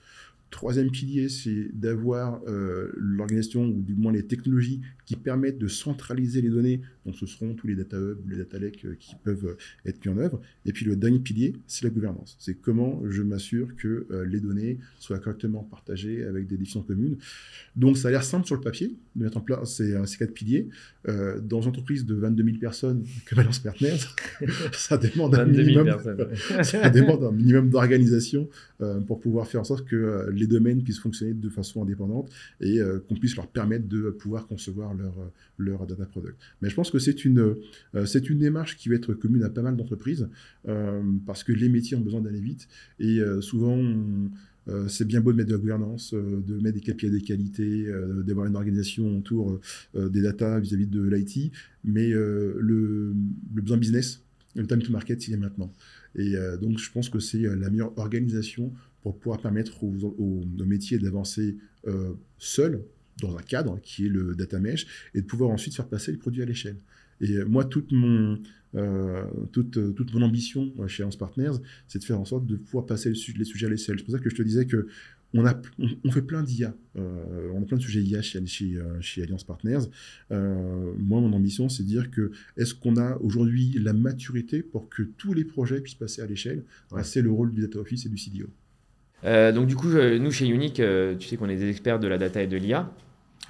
Troisième 0.57 0.90
pilier, 0.90 1.29
c'est 1.29 1.69
d'avoir 1.75 2.40
euh, 2.49 2.90
l'organisation, 2.97 3.66
ou 3.66 3.83
du 3.83 3.95
moins 3.95 4.11
les 4.11 4.23
technologies 4.23 4.81
qui 5.05 5.14
permettent 5.14 5.59
de 5.59 5.69
centraliser 5.69 6.40
les 6.40 6.49
données. 6.49 6.81
Donc, 7.05 7.14
ce 7.14 7.27
seront 7.27 7.53
tous 7.53 7.66
les 7.66 7.75
data 7.75 7.99
hubs 7.99 8.25
ou 8.25 8.29
les 8.31 8.38
data 8.38 8.59
lakes 8.59 8.87
euh, 8.87 8.97
qui 8.99 9.16
peuvent 9.23 9.45
euh, 9.45 9.57
être 9.85 10.03
mis 10.07 10.11
en 10.11 10.16
œuvre. 10.16 10.40
Et 10.64 10.73
puis, 10.73 10.87
le 10.87 10.97
dernier 10.97 11.19
pilier, 11.19 11.53
c'est 11.66 11.85
la 11.85 11.90
gouvernance. 11.90 12.37
C'est 12.40 12.55
comment 12.55 13.03
je 13.07 13.21
m'assure 13.21 13.77
que 13.77 14.07
les 14.27 14.40
données 14.40 14.79
soient 14.99 15.19
correctement 15.19 15.62
partagées 15.62 16.25
avec 16.25 16.47
des 16.47 16.57
définitions 16.57 16.81
communes. 16.81 17.19
Donc, 17.77 17.99
ça 17.99 18.09
a 18.09 18.11
l'air 18.11 18.25
simple 18.25 18.47
sur 18.47 18.55
le 18.55 18.62
papier 18.62 18.97
de 19.14 19.25
mettre 19.25 19.37
en 19.37 19.42
place 19.42 19.75
ces, 19.75 19.95
ces 20.07 20.16
quatre 20.16 20.33
piliers. 20.33 20.69
dans 21.07 21.61
une 21.61 21.69
entreprise 21.69 22.07
de 22.07 22.14
22 22.14 22.45
000 22.45 22.57
personnes 22.59 23.05
comme 23.29 23.40
Alliance 23.40 23.59
Partners, 23.59 23.99
ça 24.73 24.97
demande 24.97 25.35
un 25.35 25.45
minimum, 25.45 25.95
ça 26.62 26.88
demande 26.88 27.25
un 27.25 27.33
minimum 27.33 27.69
d'organisation 27.69 28.49
pour 29.07 29.21
pouvoir 29.21 29.47
faire 29.47 29.61
en 29.61 29.64
sorte 29.64 29.87
que 29.87 30.31
les 30.33 30.46
domaines 30.47 30.83
puissent 30.83 30.99
fonctionner 30.99 31.35
de 31.35 31.49
façon 31.49 31.83
indépendante 31.83 32.31
et 32.61 32.81
euh, 32.81 32.99
qu'on 33.01 33.15
puisse 33.15 33.37
leur 33.37 33.49
permettre 33.49 33.89
de 33.89 34.11
pouvoir 34.11 34.47
concevoir 34.47 34.95
leur, 34.95 35.19
euh, 35.19 35.29
leur 35.59 35.87
data 35.87 36.05
product. 36.07 36.37
Mais 36.63 36.71
je 36.71 36.75
pense 36.75 36.91
que 36.91 36.99
c'est 36.99 37.25
une, 37.25 37.55
euh, 37.95 38.07
une 38.29 38.39
démarche 38.39 38.77
qui 38.77 38.89
va 38.89 38.97
être 38.97 39.15
commune 39.15 39.43
à 39.43 39.51
pas 39.51 39.63
mal 39.63 39.77
d'entreprises 39.77 40.29
parce 41.27 41.45
que 41.45 41.53
les 41.53 41.69
métiers 41.69 41.97
ont 41.97 42.01
besoin 42.01 42.21
d'aller 42.21 42.41
vite 42.41 42.69
et 42.99 43.21
souvent 43.41 43.81
c'est 44.89 45.07
bien 45.07 45.21
beau 45.21 45.33
de 45.33 45.37
mettre 45.37 45.51
de 45.51 45.55
la 45.55 45.61
gouvernance, 45.61 46.13
de 46.13 46.61
mettre 46.61 46.75
des 46.75 46.93
KPI 46.93 47.11
des 47.11 47.21
qualités, 47.21 47.87
d'avoir 48.25 48.47
une 48.47 48.57
organisation 48.57 49.19
autour 49.19 49.61
des 49.95 50.23
data 50.23 50.59
vis-à-vis 50.59 50.87
de 50.87 51.03
l'IT, 51.03 51.53
mais 51.85 52.09
le, 52.09 52.59
le, 52.61 53.13
besoin 53.51 53.77
business, 53.77 54.23
le 54.57 54.67
time 54.67 54.83
to 54.83 54.91
market, 54.91 55.29
il 55.29 55.35
est 55.35 55.39
maintenant. 55.39 55.73
Et 56.17 56.35
donc, 56.61 56.79
je 56.79 56.91
pense 56.91 57.09
que 57.09 57.21
c'est 57.21 57.43
la 57.43 57.71
meilleure 57.71 57.97
organisation 57.99 58.73
pour 59.07 59.16
pouvoir 59.21 59.40
permettre 59.40 59.85
aux, 59.85 60.45
métiers 60.66 60.99
d'avancer 60.99 61.57
euh, 61.87 62.14
seuls 62.38 62.83
dans 63.21 63.37
un 63.37 63.40
cadre 63.40 63.79
qui 63.81 64.07
est 64.07 64.09
le 64.09 64.35
data 64.35 64.59
mesh 64.59 64.85
et 65.14 65.21
de 65.21 65.27
pouvoir 65.27 65.51
ensuite 65.51 65.77
faire 65.77 65.87
passer 65.87 66.11
les 66.11 66.19
produits 66.19 66.42
à 66.42 66.45
l'échelle. 66.45 66.79
Et 67.21 67.45
moi, 67.45 67.64
toute 67.64 67.92
mon, 67.92 68.40
euh, 68.75 69.23
toute, 69.53 69.95
toute 69.95 70.12
mon 70.12 70.23
ambition 70.23 70.73
euh, 70.81 70.88
chez 70.88 71.05
Hans 71.05 71.11
Partners, 71.11 71.53
c'est 71.87 72.01
de 72.01 72.05
faire 72.05 72.19
en 72.19 72.25
sorte 72.25 72.47
de 72.47 72.57
pouvoir 72.57 72.85
passer 72.85 73.11
les, 73.11 73.45
sujets 73.45 73.66
à 73.66 73.71
l'échelle. 73.71 73.97
C'est 73.99 74.05
pour 74.05 74.12
ça 74.12 74.19
que 74.19 74.29
je 74.29 74.35
te 74.35 74.42
disais 74.42 74.66
que 74.66 74.88
on, 75.35 75.47
a, 75.47 75.55
on, 76.03 76.11
fait 76.11 76.23
plein 76.23 76.42
d'IA. 76.42 76.75
on 76.97 77.62
a 77.62 77.64
plein 77.64 77.77
de 77.77 77.83
sujets 77.83 78.03
IA 78.03 78.23
chez, 78.23 78.45
chez, 78.47 78.77
chez 79.01 79.23
Alliance 79.23 79.45
Partners. 79.45 79.87
moi, 80.31 81.21
mon 81.21 81.33
ambition, 81.33 81.69
c'est 81.69 81.85
de 81.85 81.88
dire 81.88 82.11
que 82.11 82.33
est-ce 82.57 82.75
qu'on 82.75 82.97
a 82.97 83.16
aujourd'hui 83.19 83.79
la 83.79 83.92
maturité 83.92 84.62
pour 84.62 84.88
que 84.88 85.05
tous 85.05 85.33
les 85.33 85.45
projets 85.45 85.81
puissent 85.81 85.95
passer 85.95 86.23
à 86.23 86.27
l'échelle? 86.27 86.64
C'est 87.05 87.23
le 87.23 87.31
rôle 87.31 87.53
du 87.53 87.61
Data 87.61 87.79
Office 87.79 88.05
et 88.07 88.09
du 88.09 88.19
CDO. 88.19 88.49
Euh, 89.24 89.52
donc 89.52 89.66
du 89.66 89.76
coup, 89.76 89.90
euh, 89.90 90.18
nous 90.18 90.31
chez 90.31 90.46
Unique, 90.46 90.81
euh, 90.81 91.16
tu 91.16 91.29
sais 91.29 91.37
qu'on 91.37 91.48
est 91.48 91.57
des 91.57 91.70
experts 91.70 91.98
de 91.98 92.09
la 92.09 92.18
data 92.18 92.42
et 92.42 92.46
de 92.46 92.57
l'IA. 92.57 92.90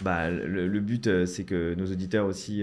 Bah, 0.03 0.31
le, 0.31 0.81
but, 0.81 1.25
c'est 1.25 1.45
que 1.45 1.75
nos 1.75 1.87
auditeurs 1.87 2.27
aussi 2.27 2.63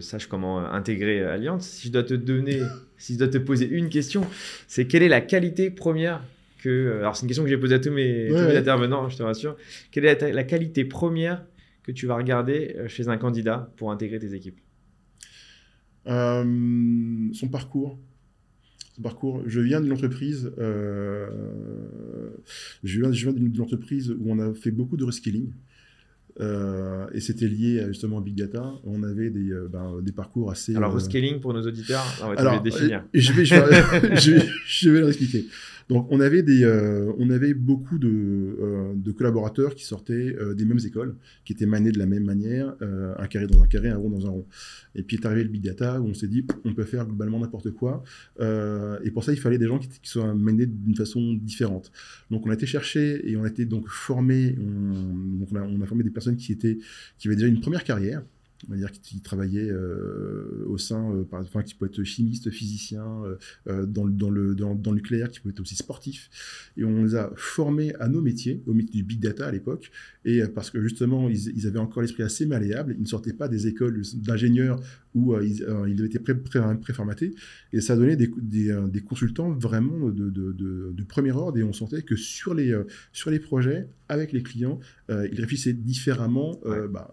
sachent 0.00 0.26
comment 0.26 0.58
intégrer 0.58 1.24
Alliance. 1.24 1.66
Si 1.66 1.88
je 1.88 1.92
dois 1.92 2.02
te 2.02 2.12
donner, 2.12 2.60
si 2.98 3.14
je 3.14 3.18
dois 3.18 3.28
te 3.28 3.38
poser 3.38 3.66
une 3.66 3.88
question, 3.88 4.26
c'est 4.68 4.86
quelle 4.86 5.02
est 5.02 5.08
la 5.08 5.22
qualité 5.22 5.70
première 5.70 6.22
que... 6.62 6.98
Alors 6.98 7.16
c'est 7.16 7.22
une 7.22 7.28
question 7.28 7.44
que 7.44 7.48
j'ai 7.48 7.56
posée 7.56 7.76
à 7.76 7.78
tous 7.78 7.90
mes, 7.90 8.28
intervenants, 8.54 9.08
je 9.08 9.16
te 9.16 9.22
rassure. 9.22 9.56
Quelle 9.90 10.04
est 10.04 10.32
la, 10.32 10.44
qualité 10.44 10.84
première 10.84 11.46
que 11.82 11.92
tu 11.92 12.06
vas 12.06 12.16
regarder 12.16 12.76
chez 12.88 13.08
un 13.08 13.16
candidat 13.16 13.72
pour 13.78 13.90
intégrer 13.90 14.18
tes 14.18 14.34
équipes? 14.34 14.60
Son 16.04 17.48
parcours 17.50 17.98
parcours. 19.02 19.42
Je 19.46 19.60
viens 19.60 19.80
d'une 19.80 19.92
entreprise, 19.92 20.52
euh, 20.58 21.28
je 22.84 23.00
viens, 23.00 23.12
je 23.12 23.28
viens 23.28 23.32
d'une 23.32 23.60
entreprise 23.60 24.10
où 24.10 24.30
on 24.30 24.38
a 24.38 24.54
fait 24.54 24.70
beaucoup 24.70 24.96
de 24.96 25.04
reskilling. 25.04 25.52
Euh, 26.38 27.06
et 27.14 27.20
c'était 27.20 27.48
lié 27.48 27.80
à, 27.80 27.88
justement 27.88 28.18
à 28.18 28.20
Big 28.20 28.34
Data. 28.34 28.74
On 28.84 29.02
avait 29.02 29.30
des, 29.30 29.52
euh, 29.52 29.68
ben, 29.72 30.00
des 30.02 30.12
parcours 30.12 30.50
assez. 30.50 30.76
Alors, 30.76 30.92
reskilling 30.92 31.40
pour 31.40 31.54
nos 31.54 31.62
auditeurs, 31.62 32.04
on 32.22 32.28
va 32.28 32.40
Alors, 32.40 32.62
définir. 32.62 33.04
Je 33.14 33.32
vais, 33.32 33.46
je, 33.46 33.54
vais, 33.54 34.16
je, 34.16 34.30
vais, 34.32 34.46
je 34.66 34.90
vais 34.90 35.00
l'expliquer. 35.00 35.46
Donc 35.88 36.08
on 36.10 36.18
avait, 36.18 36.42
des, 36.42 36.64
euh, 36.64 37.12
on 37.18 37.30
avait 37.30 37.54
beaucoup 37.54 37.98
de, 37.98 38.08
euh, 38.08 39.12
collaborateurs 39.16 39.74
qui 39.74 39.84
sortaient 39.84 40.34
euh, 40.38 40.52
des 40.54 40.64
mêmes 40.64 40.80
écoles, 40.84 41.16
qui 41.44 41.52
étaient 41.52 41.66
manés 41.66 41.92
de 41.92 41.98
la 41.98 42.06
même 42.06 42.24
manière, 42.24 42.74
un 42.80 43.26
carré 43.28 43.46
dans 43.46 43.62
un 43.62 43.66
carré, 43.66 43.88
un 43.88 43.96
rond 43.96 44.10
dans 44.10 44.26
un 44.26 44.30
rond. 44.30 44.46
Et 44.94 45.02
puis 45.02 45.16
est 45.16 45.26
arrivé 45.26 45.44
le 45.44 45.48
big 45.48 45.62
data 45.62 46.00
où 46.00 46.06
on 46.06 46.14
s'est 46.14 46.26
dit 46.26 46.44
on 46.64 46.74
peut 46.74 46.84
faire 46.84 47.06
globalement 47.06 47.38
n'importe 47.38 47.70
quoi. 47.70 48.02
et 48.40 49.10
pour 49.10 49.24
ça 49.24 49.32
il 49.32 49.38
fallait 49.38 49.58
des 49.58 49.66
gens 49.66 49.78
qui, 49.78 49.88
soient 50.02 50.34
manés 50.34 50.66
d'une 50.66 50.96
façon 50.96 51.34
différente. 51.34 51.92
Donc 52.30 52.46
on 52.46 52.50
a 52.50 52.54
été 52.54 52.66
chercher 52.66 53.28
et 53.28 53.36
on 53.36 53.44
a 53.44 53.48
été 53.48 53.64
donc 53.64 53.88
formé, 53.88 54.56
on, 54.58 55.46
on 55.52 55.80
a 55.80 55.86
formé 55.86 56.02
des 56.04 56.10
personnes 56.10 56.36
qui 56.36 56.52
étaient 56.52 56.78
qui 57.18 57.28
avaient 57.28 57.36
déjà 57.36 57.48
une 57.48 57.60
première 57.60 57.84
carrière 57.84 58.22
on 58.68 58.72
va 58.72 58.76
dire 58.76 58.92
qui 58.92 59.20
travaillait 59.20 59.70
euh, 59.70 60.64
au 60.66 60.78
sein, 60.78 61.12
euh, 61.12 61.24
par, 61.24 61.40
enfin, 61.40 61.62
qui 61.62 61.74
peut 61.74 61.86
être 61.86 62.02
chimiste, 62.04 62.50
physicien, 62.50 63.04
euh, 63.68 63.86
dans, 63.86 64.06
dans, 64.06 64.30
le, 64.30 64.54
dans, 64.54 64.74
dans, 64.74 64.90
le 64.90 64.96
nucléaire, 64.96 65.30
qui 65.30 65.40
peut 65.40 65.50
être 65.50 65.60
aussi 65.60 65.76
sportif. 65.76 66.30
Et 66.76 66.84
on 66.84 67.04
les 67.04 67.14
a 67.14 67.32
formés 67.36 67.94
à 67.96 68.08
nos 68.08 68.20
métiers, 68.20 68.62
au 68.66 68.72
métier 68.72 69.02
du 69.02 69.04
big 69.04 69.20
data 69.20 69.46
à 69.46 69.52
l'époque, 69.52 69.90
et 70.24 70.42
parce 70.46 70.70
que 70.70 70.82
justement, 70.82 71.28
ils, 71.28 71.48
ils 71.56 71.66
avaient 71.66 71.78
encore 71.78 72.02
l'esprit 72.02 72.22
assez 72.22 72.46
malléable, 72.46 72.94
ils 72.98 73.02
ne 73.02 73.06
sortaient 73.06 73.32
pas 73.32 73.48
des 73.48 73.66
écoles 73.66 74.02
d'ingénieurs 74.14 74.80
où 75.14 75.34
ils, 75.40 75.64
ils, 75.88 75.98
avaient 75.98 76.06
été 76.06 76.18
préformatés, 76.18 77.34
et 77.72 77.80
ça 77.80 77.96
donnait 77.96 78.16
des, 78.16 78.30
des, 78.36 78.76
des 78.88 79.00
consultants 79.00 79.50
vraiment 79.50 80.10
de, 80.10 80.30
de, 80.30 80.52
de, 80.52 80.92
de, 80.92 81.04
premier 81.04 81.32
ordre, 81.32 81.58
et 81.58 81.62
on 81.62 81.72
sentait 81.72 82.02
que 82.02 82.16
sur 82.16 82.54
les, 82.54 82.78
sur 83.12 83.30
les 83.30 83.38
projets, 83.38 83.88
avec 84.08 84.32
les 84.32 84.42
clients, 84.42 84.78
ils 85.08 85.40
réfléchissaient 85.40 85.72
différemment 85.72 86.60
bah, 86.90 87.10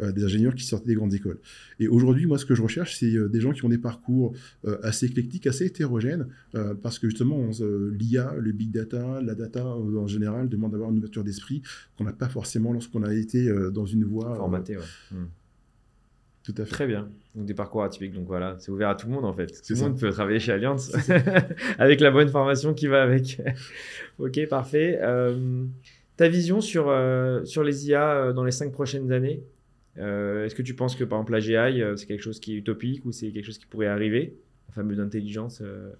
des 0.00 0.24
ingénieurs 0.24 0.49
qui 0.54 0.64
sortaient 0.64 0.88
des 0.88 0.94
grandes 0.94 1.14
écoles. 1.14 1.38
Et 1.78 1.88
aujourd'hui, 1.88 2.26
moi, 2.26 2.38
ce 2.38 2.44
que 2.44 2.54
je 2.54 2.62
recherche, 2.62 2.96
c'est 2.96 3.14
euh, 3.14 3.28
des 3.28 3.40
gens 3.40 3.52
qui 3.52 3.64
ont 3.64 3.68
des 3.68 3.78
parcours 3.78 4.34
euh, 4.66 4.78
assez 4.82 5.06
éclectiques, 5.06 5.46
assez 5.46 5.66
hétérogènes, 5.66 6.26
euh, 6.54 6.74
parce 6.74 6.98
que 6.98 7.08
justement, 7.08 7.50
l'IA, 7.92 8.34
le 8.38 8.52
big 8.52 8.70
data, 8.70 9.20
la 9.22 9.34
data 9.34 9.64
en 9.66 10.06
général 10.06 10.48
demande 10.48 10.72
d'avoir 10.72 10.90
une 10.90 10.98
ouverture 10.98 11.24
d'esprit 11.24 11.62
qu'on 11.96 12.04
n'a 12.04 12.12
pas 12.12 12.28
forcément 12.28 12.72
lorsqu'on 12.72 13.02
a 13.02 13.14
été 13.14 13.50
dans 13.72 13.86
une 13.86 14.04
voie. 14.04 14.36
Formaté, 14.36 14.76
ouais. 14.76 14.82
Hmm. 15.12 15.26
Tout 16.42 16.54
à 16.56 16.64
fait. 16.64 16.70
Très 16.70 16.86
bien. 16.86 17.08
Donc 17.34 17.46
des 17.46 17.54
parcours 17.54 17.84
atypiques. 17.84 18.14
Donc 18.14 18.26
voilà, 18.26 18.56
c'est 18.58 18.70
ouvert 18.70 18.88
à 18.88 18.94
tout 18.94 19.06
le 19.06 19.12
monde 19.12 19.24
en 19.24 19.32
fait. 19.32 19.46
Tout 19.46 19.74
le 19.74 19.80
monde 19.80 20.00
peut 20.00 20.10
travailler 20.10 20.40
chez 20.40 20.52
Alliance 20.52 20.92
avec 21.78 22.00
la 22.00 22.10
bonne 22.10 22.28
formation 22.28 22.72
qui 22.72 22.86
va 22.86 23.02
avec. 23.02 23.40
ok, 24.18 24.48
parfait. 24.48 24.98
ta 26.16 26.28
vision 26.28 26.60
sur, 26.60 26.92
sur 27.44 27.62
les 27.62 27.88
IA 27.88 28.32
dans 28.32 28.44
les 28.44 28.52
cinq 28.52 28.72
prochaines 28.72 29.12
années? 29.12 29.44
Euh, 29.98 30.46
est-ce 30.46 30.54
que 30.54 30.62
tu 30.62 30.74
penses 30.74 30.96
que 30.96 31.04
par 31.04 31.18
exemple 31.18 31.32
la 31.32 31.40
GI, 31.40 31.82
euh, 31.82 31.96
c'est 31.96 32.06
quelque 32.06 32.22
chose 32.22 32.40
qui 32.40 32.54
est 32.54 32.56
utopique 32.56 33.04
ou 33.04 33.12
c'est 33.12 33.30
quelque 33.32 33.44
chose 33.44 33.58
qui 33.58 33.66
pourrait 33.66 33.88
arriver? 33.88 34.36
La 34.68 34.74
fameuse 34.74 35.00
intelligence 35.00 35.62
euh, 35.62 35.92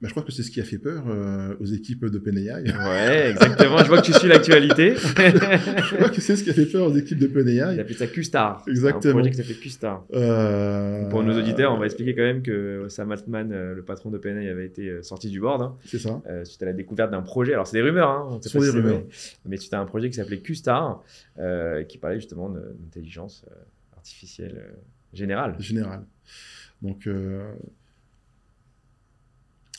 bah, 0.00 0.08
je 0.08 0.14
crois 0.14 0.22
que 0.22 0.32
c'est 0.32 0.42
ce 0.42 0.50
qui 0.50 0.62
a 0.62 0.64
fait 0.64 0.78
peur 0.78 1.04
euh, 1.08 1.54
aux 1.60 1.66
équipes 1.66 2.06
d'OpenAI. 2.06 2.62
Ouais, 2.62 3.30
exactement. 3.32 3.78
je 3.84 3.88
vois 3.88 4.00
que 4.00 4.06
tu 4.06 4.14
suis 4.14 4.28
l'actualité. 4.28 4.94
je 4.96 5.94
crois 5.94 6.08
que 6.08 6.22
c'est 6.22 6.36
ce 6.36 6.42
qui 6.44 6.48
a 6.48 6.54
fait 6.54 6.64
peur 6.64 6.86
aux 6.86 6.94
équipes 6.94 7.18
d'OpenAI. 7.18 7.74
Il 7.74 7.80
a 7.80 7.84
fait 7.84 7.92
ça 7.92 8.06
Q-Star. 8.06 8.64
Exactement. 8.66 9.10
Un 9.10 9.16
projet 9.16 9.30
qui 9.30 9.36
s'appelle 9.36 9.58
Q-Star. 9.58 10.06
Euh... 10.14 11.06
Pour 11.10 11.22
nos 11.22 11.38
auditeurs, 11.38 11.74
on 11.74 11.78
va 11.78 11.84
expliquer 11.84 12.14
quand 12.14 12.22
même 12.22 12.40
que 12.40 12.86
Sam 12.88 13.12
Altman, 13.12 13.52
euh, 13.52 13.74
le 13.74 13.82
patron 13.82 14.08
d'OpenAI, 14.08 14.48
avait 14.48 14.64
été 14.64 14.88
euh, 14.88 15.02
sorti 15.02 15.28
du 15.28 15.38
board. 15.38 15.60
Hein, 15.60 15.76
c'est 15.84 15.98
ça. 15.98 16.22
suite 16.44 16.62
à 16.62 16.66
la 16.66 16.72
découverte 16.72 17.10
d'un 17.10 17.20
projet. 17.20 17.52
Alors, 17.52 17.66
c'est 17.66 17.76
des 17.76 17.82
rumeurs. 17.82 18.08
Hein, 18.08 18.40
ce 18.42 18.48
sont 18.48 18.60
des 18.60 18.70
rumeurs. 18.70 19.02
Mais 19.44 19.58
suite 19.58 19.74
à 19.74 19.80
un 19.80 19.86
projet 19.86 20.08
qui 20.08 20.16
s'appelait 20.16 20.40
Q-Star, 20.40 21.04
qui 21.88 21.98
parlait 21.98 22.16
justement 22.16 22.48
d'intelligence 22.48 23.44
artificielle 23.94 24.64
générale. 25.12 25.56
Générale. 25.58 26.06
Donc, 26.80 27.06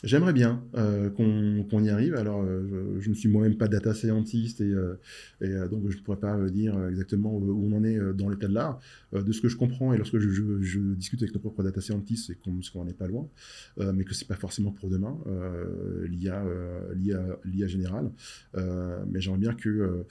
J'aimerais 0.04 0.34
bien 0.34 0.64
euh, 0.76 1.12
qu'on 1.12 1.84
y 1.84 1.90
arrive. 1.90 2.16
Alors, 2.16 2.42
euh, 2.42 2.98
je, 3.00 3.10
ne 3.10 3.14
suis 3.14 3.30
moi-même 3.30 3.56
pas 3.56 3.68
data 3.68 3.94
scientist 3.94 4.60
et, 4.60 4.64
euh, 4.64 5.00
et 5.42 5.50
donc 5.70 5.90
je 5.90 5.98
ne 5.98 6.02
pourrais 6.02 6.20
pas 6.20 6.38
dire 6.50 6.76
exactement 6.90 7.32
où 7.36 7.70
on 7.72 7.78
en 7.78 7.84
est 7.84 8.00
dans 8.14 8.30
l'état 8.30 8.48
de 8.48 8.54
l'art. 8.54 8.80
De 9.13 9.32
ce 9.32 9.41
que 9.41 9.50
je 9.50 9.58
comprends 9.58 9.93
et 9.93 9.97
lorsque 9.97 10.17
je, 10.19 10.80
discute 10.95 11.21
avec 11.21 11.34
nos 11.34 11.39
propres 11.39 11.63
data 11.63 11.82
scientists, 11.82 12.28
c'est 12.28 12.71
qu'on 12.71 12.86
n'est 12.86 12.93
pas 12.93 13.08
loin, 13.08 13.28
mais 13.78 14.04
que 14.04 14.13
c'est 14.13 14.28
pas 14.28 14.36
forcément 14.36 14.71
pour 14.71 14.89
demain 14.89 15.17
l'IA 16.10 16.43
l'IA 16.95 17.67
générale. 17.67 18.12
mais 18.56 19.19
j'aimerais 19.19 19.39
bien 19.39 19.54
que 19.54 20.06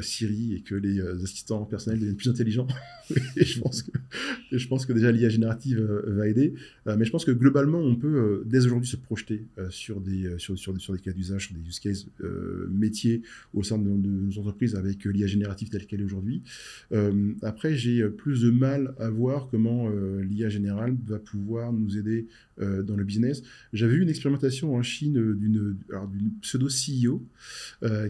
Siri 0.00 0.54
et 0.54 0.60
que 0.60 0.74
les 0.74 1.00
assistants 1.00 1.64
personnels 1.64 2.00
deviennent 2.00 2.16
plus 2.16 2.30
intelligents. 2.30 2.66
et 3.36 3.44
je 3.44 3.60
pense 3.60 3.82
que 3.82 3.92
je 4.52 4.68
pense 4.68 4.86
que 4.86 4.92
déjà 4.92 5.10
l'IA 5.10 5.28
générative 5.28 5.80
va 5.80 6.28
aider. 6.28 6.54
mais 6.86 7.04
je 7.04 7.10
pense 7.10 7.24
que 7.24 7.32
globalement, 7.32 7.78
on 7.78 7.96
peut 7.96 8.42
dès 8.46 8.66
aujourd'hui 8.66 8.88
se 8.88 8.96
projeter 8.96 9.46
euh, 9.58 9.70
sur, 9.70 10.00
des, 10.00 10.26
euh, 10.26 10.38
sur, 10.38 10.58
sur, 10.58 10.78
sur, 10.80 10.92
des 10.92 11.00
cas 11.00 11.12
d'usage, 11.12 11.46
sur 11.46 11.54
des 11.54 11.60
use 11.60 11.80
cases 11.80 12.06
euh, 12.22 12.68
métiers 12.70 13.22
au 13.52 13.62
sein 13.62 13.78
de, 13.78 13.88
nos 13.88 14.38
entreprises 14.38 14.74
avec 14.74 15.04
l'IA 15.04 15.26
générative 15.26 15.68
telle 15.68 15.86
qu'elle 15.86 16.00
est 16.00 16.04
aujourd'hui. 16.04 16.42
après, 17.42 17.74
j'ai 17.74 18.04
plus 18.08 18.33
de 18.40 18.50
mal 18.50 18.94
à 18.98 19.10
voir 19.10 19.48
comment 19.50 19.88
l'IA 20.20 20.48
générale 20.48 20.96
va 21.06 21.18
pouvoir 21.18 21.72
nous 21.72 21.96
aider 21.98 22.26
dans 22.58 22.96
le 22.96 23.04
business. 23.04 23.42
J'avais 23.72 23.94
vu 23.94 24.02
une 24.02 24.08
expérimentation 24.08 24.74
en 24.74 24.82
Chine 24.82 25.34
d'une 25.34 25.76
pseudo 26.42 26.68
CEO 26.68 27.22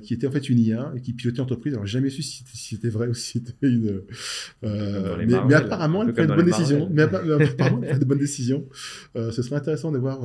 qui 0.02 0.14
était 0.14 0.26
en 0.26 0.30
fait 0.30 0.48
une 0.48 0.58
IA 0.58 0.92
et 0.96 1.00
qui 1.00 1.12
pilotait 1.12 1.38
l'entreprise. 1.38 1.74
Alors, 1.74 1.86
jamais 1.86 2.10
su 2.10 2.22
si 2.22 2.44
c'était 2.54 2.88
vrai 2.88 3.08
ou 3.08 3.14
si 3.14 3.38
c'était 3.38 3.68
une. 3.68 4.02
mais, 4.62 5.54
apparemment, 5.54 6.06
elle 6.06 6.14
fait 6.14 6.26
de 6.26 6.34
bonnes 6.34 6.44
décisions. 6.46 6.88
Mais 6.92 7.02
apparemment, 7.02 7.80
elle 7.82 7.98
de 7.98 8.04
bonnes 8.04 8.18
décisions. 8.18 8.66
ce 9.14 9.42
serait 9.42 9.56
intéressant 9.56 9.92
de 9.92 9.98
voir 9.98 10.20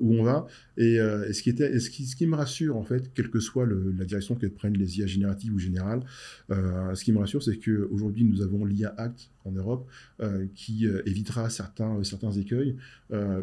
où 0.00 0.14
on 0.14 0.22
va. 0.22 0.46
Euh, 0.78 1.28
et, 1.28 1.32
ce, 1.32 1.42
qui 1.42 1.50
était, 1.50 1.78
ce, 1.78 1.90
qui, 1.90 2.06
ce, 2.06 2.16
qui, 2.16 2.26
me 2.26 2.36
rassure, 2.36 2.76
en 2.76 2.82
fait, 2.82 3.12
quelle 3.14 3.30
que 3.30 3.40
soit 3.40 3.66
la 3.66 4.04
direction 4.04 4.34
que 4.34 4.46
prennent 4.46 4.76
les 4.76 4.98
IA 4.98 5.06
génératives 5.06 5.54
ou 5.54 5.58
générales, 5.58 6.04
euh, 6.50 6.94
ce 6.94 7.04
qui 7.04 7.12
me 7.12 7.18
rassure, 7.18 7.42
c'est 7.42 7.58
qu'aujourd'hui, 7.58 8.24
nous 8.24 8.42
avons 8.42 8.64
l'IA 8.64 8.94
Act 8.96 9.30
en 9.44 9.52
Europe 9.52 9.88
euh, 10.20 10.46
qui 10.54 10.86
évitera 11.06 11.50
certains, 11.50 12.02
certains 12.04 12.32
écueils 12.32 12.76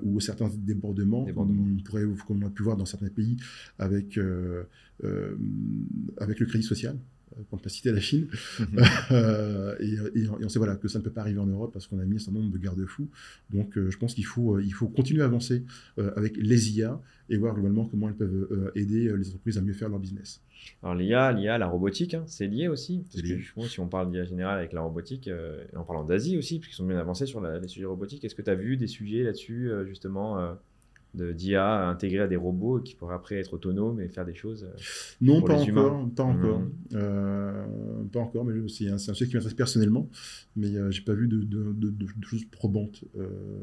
ou 0.04 0.20
certains 0.20 0.50
débordements, 0.54 1.26
comme 1.34 1.78
on, 1.80 1.84
pourrait, 1.84 2.06
comme 2.28 2.44
on 2.44 2.48
a 2.48 2.50
pu 2.50 2.64
voir 2.64 2.78
dans 2.78 2.86
certains 2.86 3.10
pays 3.10 3.38
avec, 3.80 4.20
avec 6.18 6.40
le 6.40 6.46
crédit 6.46 6.64
social 6.64 6.98
pour 7.50 7.58
ne 7.58 7.64
pas 7.64 7.70
citer 7.70 7.92
la 7.92 8.00
Chine. 8.00 8.28
Mhm. 8.60 8.80
et, 9.80 10.28
on 10.30 10.50
sait 10.50 10.60
voilà, 10.60 10.76
que 10.76 10.88
ça 10.88 11.00
ne 11.00 11.04
peut 11.04 11.12
pas 11.12 11.22
arriver 11.22 11.40
en 11.40 11.48
Europe 11.48 11.72
parce 11.74 11.88
qu'on 11.88 12.00
a 12.00 12.06
mis 12.06 12.16
un 12.16 12.20
certain 12.20 12.40
nombre 12.40 12.52
de 12.52 12.58
garde-fous. 12.58 13.10
Donc 13.52 13.74
je 13.76 13.98
pense 13.98 14.14
qu'il 14.14 14.26
faut, 14.26 14.60
il 14.60 14.74
faut 14.74 14.88
continuer 14.88 15.22
à 15.22 15.26
avancer 15.26 15.64
avec 15.98 16.38
les 16.38 16.78
IA 16.78 17.00
et 17.32 17.38
voir 17.38 17.54
globalement 17.54 17.86
comment 17.86 18.10
elles 18.10 18.16
peuvent 18.16 18.48
euh, 18.52 18.72
aider 18.76 19.08
euh, 19.08 19.16
les 19.16 19.30
entreprises 19.30 19.58
à 19.58 19.62
mieux 19.62 19.74
faire 19.74 19.88
leur 19.88 20.00
business. 20.00 20.42
Alors 20.84 20.96
l'IA, 20.96 21.32
l'IA, 21.32 21.58
la 21.58 21.68
robotique, 21.68 22.14
hein, 22.14 22.24
c'est 22.28 22.46
lié 22.46 22.68
aussi. 22.68 23.04
Parce 23.12 23.22
que 23.22 23.40
je 23.40 23.54
pense, 23.54 23.70
si 23.70 23.80
on 23.80 23.88
parle 23.88 24.12
d'IA 24.12 24.26
générale 24.26 24.60
avec 24.60 24.74
la 24.74 24.82
robotique, 24.82 25.30
euh, 25.30 25.64
en 25.76 25.84
parlant 25.84 26.04
d'Asie 26.04 26.38
aussi, 26.38 26.60
puisqu'ils 26.60 26.78
sont 26.78 26.86
bien 26.86 27.00
avancés 27.00 27.26
sur 27.26 27.42
les 27.42 27.68
sujets 27.68 27.86
robotiques, 27.86 28.24
est-ce 28.26 28.36
que 28.36 28.42
tu 28.42 28.50
as 28.50 28.56
vu 28.56 28.76
des 28.76 28.88
sujets 28.88 29.24
là-dessus, 29.24 29.72
justement 29.88 30.56
d'IA 31.14 31.88
intégrés 31.88 32.22
à 32.22 32.28
des 32.28 32.36
robots 32.36 32.80
qui 32.80 32.96
pourraient 32.96 33.16
après 33.16 33.36
être 33.36 33.54
autonomes 33.54 34.00
et 34.00 34.08
faire 34.08 34.26
des 34.26 34.36
choses 34.36 34.68
Non, 35.20 35.42
pas 35.42 35.56
encore, 35.56 36.10
pas 36.16 36.24
encore, 36.24 36.62
mmh. 36.92 38.10
pas 38.12 38.20
encore, 38.20 38.46
mais 38.46 38.54
c'est 38.70 38.90
un, 38.90 38.98
sujet 38.98 39.28
qui 39.28 39.36
m'intéresse 39.36 39.54
personnellement, 39.54 40.10
mais 40.56 40.74
je 40.74 40.92
j'ai 40.92 41.02
pas 41.02 41.14
vu 41.14 41.28
de, 41.28 41.42
de, 41.42 41.74
de 41.74 42.08
choses 42.24 42.46
probantes 42.46 43.04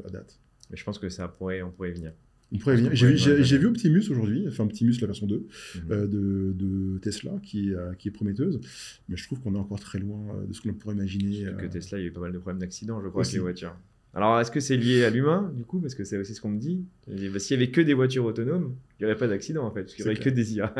à 0.05 0.09
date. 0.09 0.39
Mais 0.69 0.77
je 0.77 0.83
pense 0.83 0.99
que 0.99 1.09
ça 1.09 1.27
pourrait, 1.27 1.61
on 1.61 1.71
pourrait 1.71 1.89
y 1.89 1.93
venir. 1.93 2.13
J'ai 2.51 3.57
vu, 3.57 3.67
Optimus 3.67 4.09
aujourd'hui, 4.09 4.45
enfin 4.47 4.63
Optimus 4.63 4.95
la 5.01 5.07
version 5.07 5.27
2 5.27 5.35
mhm. 5.35 5.81
euh, 5.91 6.07
de, 6.07 6.97
Tesla 6.99 7.33
qui 7.43 7.69
est, 7.69 7.73
euh, 7.73 7.93
qui 7.93 8.07
est 8.07 8.11
prometteuse, 8.11 8.59
mais 9.07 9.17
je 9.17 9.25
trouve 9.25 9.39
qu'on 9.39 9.53
est 9.55 9.59
encore 9.59 9.79
très 9.79 9.99
loin 9.99 10.19
euh, 10.35 10.47
de 10.47 10.53
ce 10.53 10.61
qu'on 10.61 10.73
pourrait 10.73 10.95
imaginer. 10.95 11.45
Que 11.57 11.67
Tesla, 11.67 11.99
il 11.99 12.01
y 12.01 12.05
a 12.05 12.07
eu 12.07 12.11
pas 12.11 12.21
mal 12.21 12.31
de 12.31 12.39
problèmes 12.39 12.59
d'accidents, 12.59 13.01
je 13.03 13.09
crois, 13.09 13.21
avec 13.21 13.33
les 13.33 13.39
voitures. 13.39 13.75
Alors, 14.15 14.39
est-ce 14.39 14.49
que 14.49 14.59
c'est 14.59 14.75
lié 14.75 15.03
à 15.03 15.11
l'humain, 15.11 15.51
du 15.55 15.63
coup? 15.63 15.79
Parce 15.79 15.93
que 15.93 16.03
c'est 16.03 16.17
aussi 16.17 16.33
ce 16.33 16.41
qu'on 16.41 16.49
me 16.49 16.59
dit. 16.59 16.83
Bah, 17.07 17.37
s'il 17.37 17.59
y 17.59 17.61
avait 17.61 17.71
que 17.71 17.79
des 17.79 17.93
voitures 17.93 18.25
autonomes, 18.25 18.75
il 18.99 19.03
n'y 19.03 19.05
aurait 19.05 19.19
pas 19.19 19.27
d'accident, 19.27 19.63
en 19.63 19.71
fait, 19.71 19.83
parce 19.83 19.93
qu'il 19.93 20.03
n'y 20.03 20.11
aurait 20.11 20.19
que 20.19 20.29
des 20.29 20.55
IA. 20.55 20.73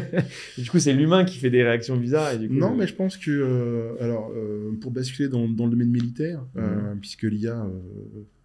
du 0.58 0.70
coup, 0.70 0.78
c'est 0.78 0.94
l'humain 0.94 1.24
qui 1.24 1.38
fait 1.38 1.50
des 1.50 1.62
réactions 1.62 1.96
bizarres. 1.96 2.32
Et 2.32 2.38
du 2.38 2.48
coup, 2.48 2.54
non, 2.54 2.74
mais 2.74 2.86
je 2.86 2.94
pense 2.94 3.18
que, 3.18 3.96
alors, 4.00 4.32
pour 4.80 4.92
basculer 4.92 5.28
dans, 5.28 5.46
dans, 5.46 5.66
le 5.66 5.72
domaine 5.72 5.90
militaire, 5.90 6.44
mhm. 6.54 6.98
puisque 7.00 7.24
l'IA, 7.24 7.70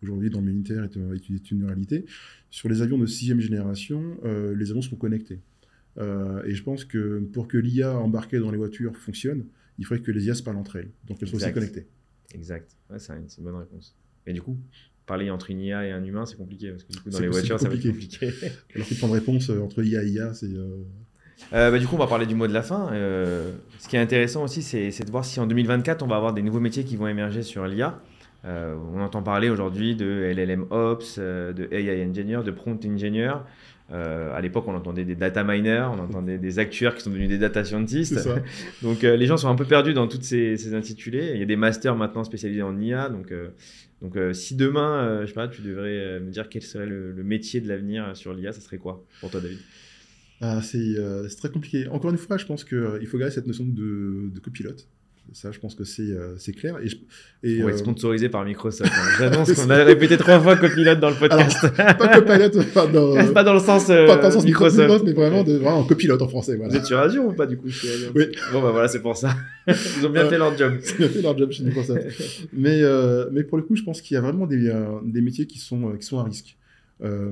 aujourd'hui, 0.03 0.29
dans 0.29 0.41
le 0.41 0.47
militaire, 0.47 0.83
est, 0.83 0.97
est, 0.97 1.51
une 1.51 1.63
réalité, 1.63 2.05
sur 2.49 2.69
les 2.69 2.81
avions 2.81 2.97
de 2.97 3.05
sixième 3.05 3.39
génération, 3.39 4.17
euh, 4.25 4.55
les 4.55 4.71
avions 4.71 4.81
seront 4.81 4.95
connectés. 4.95 5.39
Euh, 5.97 6.43
et 6.43 6.55
je 6.55 6.63
pense 6.63 6.85
que 6.85 7.19
pour 7.33 7.47
que 7.47 7.57
l'IA 7.57 7.97
embarquée 7.97 8.39
dans 8.39 8.51
les 8.51 8.57
voitures 8.57 8.95
fonctionne, 8.95 9.45
il 9.77 9.85
faudrait 9.85 10.03
que 10.03 10.11
les 10.11 10.25
IA 10.25 10.35
se 10.35 10.43
parlent 10.43 10.57
entre 10.57 10.77
elles. 10.77 10.91
Donc 11.07 11.17
elles 11.21 11.27
soient 11.27 11.37
aussi 11.37 11.53
connectées. 11.53 11.87
Exact. 12.33 12.75
c'est 12.97 13.13
une, 13.13 13.43
bonne 13.43 13.55
réponse. 13.55 13.95
Et 14.29 14.33
du 14.33 14.41
coup, 14.41 14.57
parler 15.05 15.29
entre 15.29 15.49
une 15.49 15.59
IA 15.59 15.85
et 15.85 15.91
un 15.91 16.03
humain, 16.03 16.25
c'est 16.25 16.37
compliqué. 16.37 16.69
Parce 16.69 16.83
que 16.83 16.93
du 16.93 16.99
coup, 16.99 17.09
dans 17.09 17.19
les 17.19 17.27
voitures, 17.27 17.59
ça 17.59 17.67
va 17.67 17.75
être 17.75 17.87
compliqué. 17.87 18.31
Alors 18.75 18.87
que 18.87 18.93
prendre 18.95 19.13
réponse 19.13 19.49
euh, 19.49 19.61
entre 19.61 19.83
IA 19.83 20.03
et 20.03 20.09
IA, 20.09 20.33
c'est. 20.33 20.49
bah, 21.51 21.77
du 21.77 21.87
coup, 21.87 21.95
on 21.95 21.99
va 21.99 22.07
parler 22.07 22.25
du 22.25 22.35
mot 22.35 22.47
de 22.47 22.53
la 22.53 22.63
fin. 22.63 22.89
ce 22.91 23.87
qui 23.87 23.95
est 23.95 23.99
intéressant 23.99 24.43
aussi, 24.43 24.61
c'est 24.61 25.03
de 25.03 25.11
voir 25.11 25.25
si 25.25 25.39
en 25.39 25.47
2024, 25.47 26.03
on 26.03 26.07
va 26.07 26.15
avoir 26.15 26.33
des 26.33 26.41
nouveaux 26.41 26.59
métiers 26.59 26.85
qui 26.85 26.95
vont 26.95 27.07
émerger 27.07 27.43
sur 27.43 27.65
l'IA. 27.65 28.01
Euh, 28.45 28.77
on 28.93 29.01
entend 29.01 29.21
parler 29.21 29.49
aujourd'hui 29.49 29.95
de 29.95 30.31
LLM 30.33 30.67
Ops, 30.69 31.17
euh, 31.17 31.51
de 31.51 31.67
AI 31.71 32.05
Engineer, 32.05 32.43
de 32.43 32.51
Prompt 32.51 32.79
Engineer. 32.85 33.33
Euh, 33.91 34.35
à 34.35 34.41
l'époque, 34.41 34.65
on 34.67 34.75
entendait 34.75 35.05
des 35.05 35.15
data 35.15 35.43
miners, 35.43 35.87
on 35.91 35.99
entendait 35.99 36.37
des 36.37 36.59
actuaires 36.59 36.95
qui 36.95 37.01
sont 37.01 37.09
devenus 37.09 37.29
des 37.29 37.37
data 37.37 37.63
scientists. 37.63 38.29
donc, 38.81 39.01
les 39.01 39.25
gens 39.25 39.37
sont 39.37 39.49
un 39.49 39.55
peu 39.55 39.65
perdus 39.65 39.93
dans 39.93 40.07
toutes 40.07 40.23
ces, 40.23 40.73
intitulés. 40.73 41.31
Il 41.33 41.39
y 41.39 41.43
a 41.43 41.45
des 41.45 41.55
masters 41.55 41.95
maintenant 41.95 42.23
spécialisés 42.23 42.61
en 42.61 42.79
IA. 42.79 43.09
Donc, 43.09 43.33
donc 44.01 44.17
si 44.33 44.55
demain, 44.55 45.21
je 45.21 45.27
sais 45.27 45.33
pas, 45.33 45.47
tu 45.47 45.61
devrais 45.61 46.19
me 46.19 46.29
dire 46.29 46.49
quel 46.49 46.61
serait 46.61 46.85
le, 46.85 47.23
métier 47.23 47.61
de 47.61 47.67
l'avenir 47.67 48.15
sur 48.15 48.33
l'IA, 48.33 48.51
ça 48.53 48.61
serait 48.61 48.77
quoi 48.77 49.03
pour 49.21 49.31
toi, 49.31 49.41
David? 49.41 49.59
Ah, 50.41 50.61
c'est 50.61 50.95
très 51.37 51.49
compliqué. 51.49 51.87
Encore 51.87 52.11
une 52.11 52.17
fois, 52.17 52.37
je 52.37 52.45
pense 52.45 52.63
qu'il 52.63 53.07
faut 53.07 53.17
garder 53.17 53.33
cette 53.33 53.47
notion 53.47 53.65
de, 53.65 54.29
de 54.33 54.39
copilote. 54.39 54.87
Ça, 55.33 55.51
je 55.51 55.59
pense 55.59 55.75
que 55.75 55.83
c'est 55.83 56.01
euh, 56.03 56.35
clair. 56.57 56.77
Et, 56.83 56.87
et, 57.47 57.61
On 57.61 57.65
va 57.65 57.71
être 57.71 57.77
euh, 57.77 57.79
sponsorisé 57.79 58.29
par 58.29 58.43
Microsoft. 58.45 58.91
Hein. 58.93 59.09
J'annonce 59.19 59.53
qu'on 59.53 59.69
a 59.69 59.83
répété 59.83 60.17
trois 60.17 60.39
fois 60.39 60.55
copilote 60.55 60.99
dans 60.99 61.09
le 61.09 61.15
podcast. 61.15 61.65
Alors, 61.77 61.97
pas 61.97 62.07
copilote, 62.07 62.73
pas 62.73 62.87
dans, 62.87 63.33
pas 63.33 63.43
dans 63.43 63.53
le 63.53 63.59
sens, 63.59 63.87
pas 63.87 64.17
dans 64.17 64.27
le 64.27 64.31
sens 64.31 64.45
Microsoft, 64.45 65.03
mais 65.05 65.13
vraiment, 65.13 65.43
de, 65.43 65.57
vraiment 65.57 65.83
copilote 65.83 66.21
en 66.21 66.27
français. 66.27 66.55
Voilà. 66.55 66.71
Vous 66.71 66.77
êtes 66.77 66.85
sur 66.85 66.99
Azure 66.99 67.25
ou 67.25 67.33
pas 67.33 67.45
du 67.45 67.57
coup 67.57 67.67
Oui. 68.15 68.25
Bon 68.51 68.61
bah 68.61 68.71
voilà, 68.71 68.87
c'est 68.87 69.01
pour 69.01 69.15
ça. 69.15 69.35
Ils 69.67 70.05
ont 70.05 70.09
bien 70.09 70.27
fait 70.29 70.37
leur 70.37 70.57
job. 70.57 70.73
Ils 70.81 70.93
ont 70.93 70.97
bien 70.97 71.09
fait 71.09 71.21
leur 71.21 71.37
job 71.37 71.51
chez 71.51 71.63
Microsoft. 71.63 72.01
mais, 72.53 72.81
euh, 72.81 73.25
mais 73.31 73.43
pour 73.43 73.57
le 73.57 73.63
coup, 73.63 73.75
je 73.75 73.83
pense 73.83 74.01
qu'il 74.01 74.15
y 74.15 74.17
a 74.17 74.21
vraiment 74.21 74.47
des, 74.47 74.73
des 75.03 75.21
métiers 75.21 75.45
qui 75.45 75.59
sont, 75.59 75.91
qui 75.99 76.05
sont 76.05 76.19
à 76.19 76.23
risque. 76.23 76.57
Euh, 77.01 77.31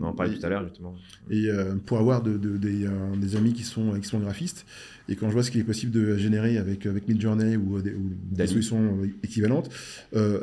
on 0.00 0.04
en 0.04 0.12
parlait 0.12 0.36
tout 0.36 0.44
à 0.44 0.48
l'heure, 0.48 0.64
justement. 0.64 0.94
Et 1.30 1.48
euh, 1.48 1.74
pour 1.86 1.98
avoir 1.98 2.22
de, 2.22 2.36
des, 2.36 2.86
euh, 2.86 3.16
des, 3.16 3.36
amis 3.36 3.52
qui 3.52 3.62
sont, 3.62 3.98
qui 4.00 4.08
sont 4.08 4.18
graphistes, 4.18 4.66
et 5.08 5.16
quand 5.16 5.28
je 5.28 5.32
vois 5.32 5.42
ce 5.42 5.50
qu'il 5.50 5.60
est 5.60 5.64
possible 5.64 5.92
de 5.92 6.16
générer 6.16 6.58
avec, 6.58 6.86
avec 6.86 7.08
Midjourney 7.08 7.56
ou, 7.56 7.78
ou 7.78 7.82
des 8.30 8.46
solutions 8.46 8.98
équivalentes, 9.22 9.70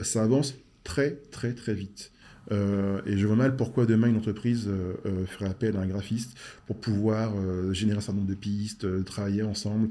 ça 0.02 0.24
avance 0.24 0.56
très, 0.84 1.18
très, 1.32 1.54
très 1.54 1.74
vite. 1.74 2.12
Euh, 2.52 3.02
et 3.06 3.18
je 3.18 3.28
vois 3.28 3.36
mal 3.36 3.56
pourquoi 3.56 3.86
demain 3.86 4.08
une 4.08 4.18
entreprise 4.18 4.68
euh, 4.68 4.94
euh, 5.06 5.26
ferait 5.26 5.50
appel 5.50 5.76
à 5.76 5.82
un 5.82 5.88
graphiste 5.88 6.36
pour 6.66 6.78
pouvoir 6.78 7.34
générer 7.74 7.98
un 7.98 8.02
certain 8.02 8.20
nombre 8.20 8.30
de 8.30 8.36
pistes, 8.36 9.04
travailler 9.06 9.42
ensemble, 9.42 9.90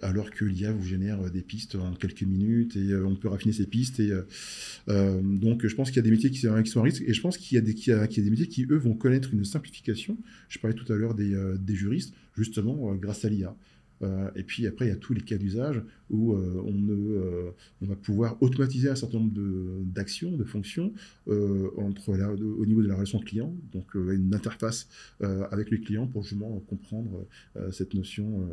alors 0.00 0.30
que 0.30 0.44
l'IA 0.46 0.72
vous 0.72 0.84
génère 0.84 1.18
des 1.30 1.42
pistes 1.42 1.74
en 1.74 1.92
quelques 1.92 2.22
minutes 2.22 2.76
et 2.76 2.94
on 2.96 3.14
peut 3.14 3.28
raffiner 3.28 3.52
ces 3.52 3.66
pistes. 3.66 4.00
Et, 4.00 4.10
donc 4.88 5.66
je 5.66 5.74
pense 5.74 5.90
qu'il 5.90 5.96
y 5.96 6.00
a 6.00 6.02
des 6.02 6.10
métiers 6.10 6.30
qui, 6.30 6.38
sont 6.38 6.80
à 6.80 6.82
risque 6.82 7.02
et 7.06 7.12
je 7.12 7.20
pense 7.20 7.36
qu'il 7.36 7.56
y, 7.56 7.58
a 7.58 7.60
des 7.60 8.30
métiers 8.30 8.48
qui, 8.48 8.66
eux, 8.70 8.78
vont 8.78 8.94
connaître 8.94 9.34
une 9.34 9.44
simplification. 9.44 10.16
Je 10.48 10.58
parlais 10.58 10.74
tout 10.74 10.90
à 10.90 10.96
l'heure 10.96 11.14
des, 11.14 11.36
des 11.58 11.74
juristes, 11.74 12.14
justement 12.34 12.94
grâce 12.94 13.26
à 13.26 13.28
l'IA. 13.28 13.54
Euh, 14.02 14.30
et 14.34 14.42
puis 14.42 14.66
après, 14.66 14.86
il 14.86 14.88
y 14.88 14.92
a 14.92 14.96
tous 14.96 15.14
les 15.14 15.20
cas 15.20 15.36
d'usage 15.36 15.82
où 16.10 16.34
euh, 16.34 16.62
on, 16.64 16.88
euh, 16.90 17.50
on, 17.80 17.86
va 17.86 17.96
pouvoir 17.96 18.36
automatiser 18.42 18.88
un 18.88 18.94
certain 18.94 19.18
nombre 19.18 19.32
d'actions, 19.84 20.32
de, 20.32 20.44
fonctions 20.44 20.92
au 21.26 22.66
niveau 22.66 22.82
de 22.82 22.88
la 22.88 22.94
relation 22.94 23.18
client, 23.20 23.54
donc 23.72 23.94
une 23.94 24.34
interface 24.34 24.88
avec 25.20 25.70
les 25.70 25.80
clients 25.80 26.06
pour 26.06 26.22
justement 26.22 26.58
comprendre 26.60 27.26
cette 27.70 27.94
notion, 27.94 28.48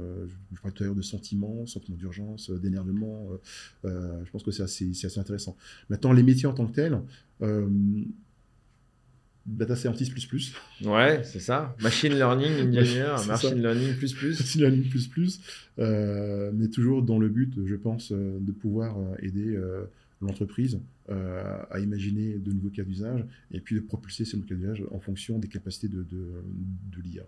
je 0.53 0.61
parlais 0.61 0.73
tout 0.73 0.83
à 0.83 0.85
l'heure 0.85 0.95
de 0.95 1.01
sentiment, 1.01 1.65
sentiment 1.65 1.97
d'urgence, 1.97 2.51
d'énervement. 2.51 3.29
je 3.83 4.29
pense 4.31 4.43
que 4.43 4.51
c'est 4.51 4.63
assez, 4.63 5.19
intéressant. 5.19 5.57
Maintenant, 5.89 6.13
les 6.13 6.23
métiers 6.23 6.47
en 6.47 6.53
tant 6.53 6.67
que 6.67 6.73
tels, 6.73 7.01
data 9.57 9.75
scientist 9.75 10.11
plus 10.11 10.25
plus. 10.25 10.53
Ouais, 10.83 11.21
c'est 11.23 11.39
ça. 11.39 11.75
Machine 11.81 12.13
learning 12.13 12.67
engineer, 12.67 13.15
machine 13.27 13.61
learning 13.61 13.95
plus 13.95 14.13
plus. 14.13 14.39
Machine 14.39 14.61
learning 14.61 14.89
plus 14.89 15.07
plus. 15.07 15.41
Euh, 15.79 16.51
mais 16.53 16.67
toujours 16.67 17.01
dans 17.01 17.19
le 17.19 17.29
but, 17.29 17.53
je 17.65 17.75
pense, 17.75 18.11
euh, 18.11 18.37
de 18.39 18.51
pouvoir 18.51 18.97
euh, 18.97 19.15
aider 19.21 19.57
l'entreprise 20.21 20.79
à 21.07 21.79
imaginer 21.79 22.37
de 22.37 22.51
nouveaux 22.51 22.69
cas 22.69 22.83
d'usage 22.83 23.25
et 23.51 23.59
puis 23.59 23.75
de 23.75 23.79
propulser 23.79 24.25
ces 24.25 24.37
nouveaux 24.37 24.49
cas 24.49 24.55
d'usage 24.55 24.83
en 24.91 24.99
fonction 24.99 25.39
des 25.39 25.47
capacités 25.47 25.87
de, 25.87 26.03
de, 26.03 26.43
de 26.95 27.01
l'IA. 27.01 27.23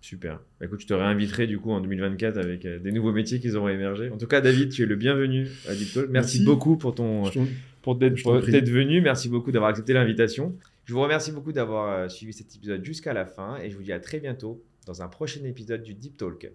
Super. 0.00 0.40
Bah, 0.58 0.66
écoute, 0.66 0.80
je 0.80 0.86
te 0.86 0.94
réinviterai 0.94 1.46
du 1.46 1.58
coup 1.58 1.72
en 1.72 1.80
2024 1.80 2.38
avec 2.38 2.66
des 2.66 2.92
nouveaux 2.92 3.12
métiers 3.12 3.40
qui 3.40 3.50
auront 3.50 3.68
émergé. 3.68 4.08
En 4.10 4.16
tout 4.16 4.26
cas, 4.26 4.40
David, 4.40 4.70
tu 4.70 4.82
es 4.84 4.86
le 4.86 4.96
bienvenu 4.96 5.48
à 5.68 5.74
Deep 5.74 6.08
Merci, 6.08 6.44
beaucoup 6.44 6.76
pour 6.76 6.94
ton 6.94 7.24
pour 8.22 8.44
t'être 8.44 8.68
venu. 8.68 9.00
Merci 9.00 9.28
beaucoup 9.28 9.52
d'avoir 9.52 9.70
accepté 9.70 9.92
l'invitation. 9.92 10.56
Je 10.84 10.92
vous 10.92 11.00
remercie 11.00 11.32
beaucoup 11.32 11.52
d'avoir 11.52 12.10
suivi 12.10 12.32
cet 12.32 12.54
épisode 12.54 12.84
jusqu'à 12.84 13.12
la 13.12 13.26
fin 13.26 13.56
et 13.62 13.70
je 13.70 13.76
vous 13.76 13.82
dis 13.82 13.92
à 13.92 14.00
très 14.00 14.20
bientôt 14.20 14.62
dans 14.86 15.02
un 15.02 15.08
prochain 15.08 15.44
épisode 15.44 15.82
du 15.82 15.94
Deep 15.94 16.16
Talk. 16.16 16.50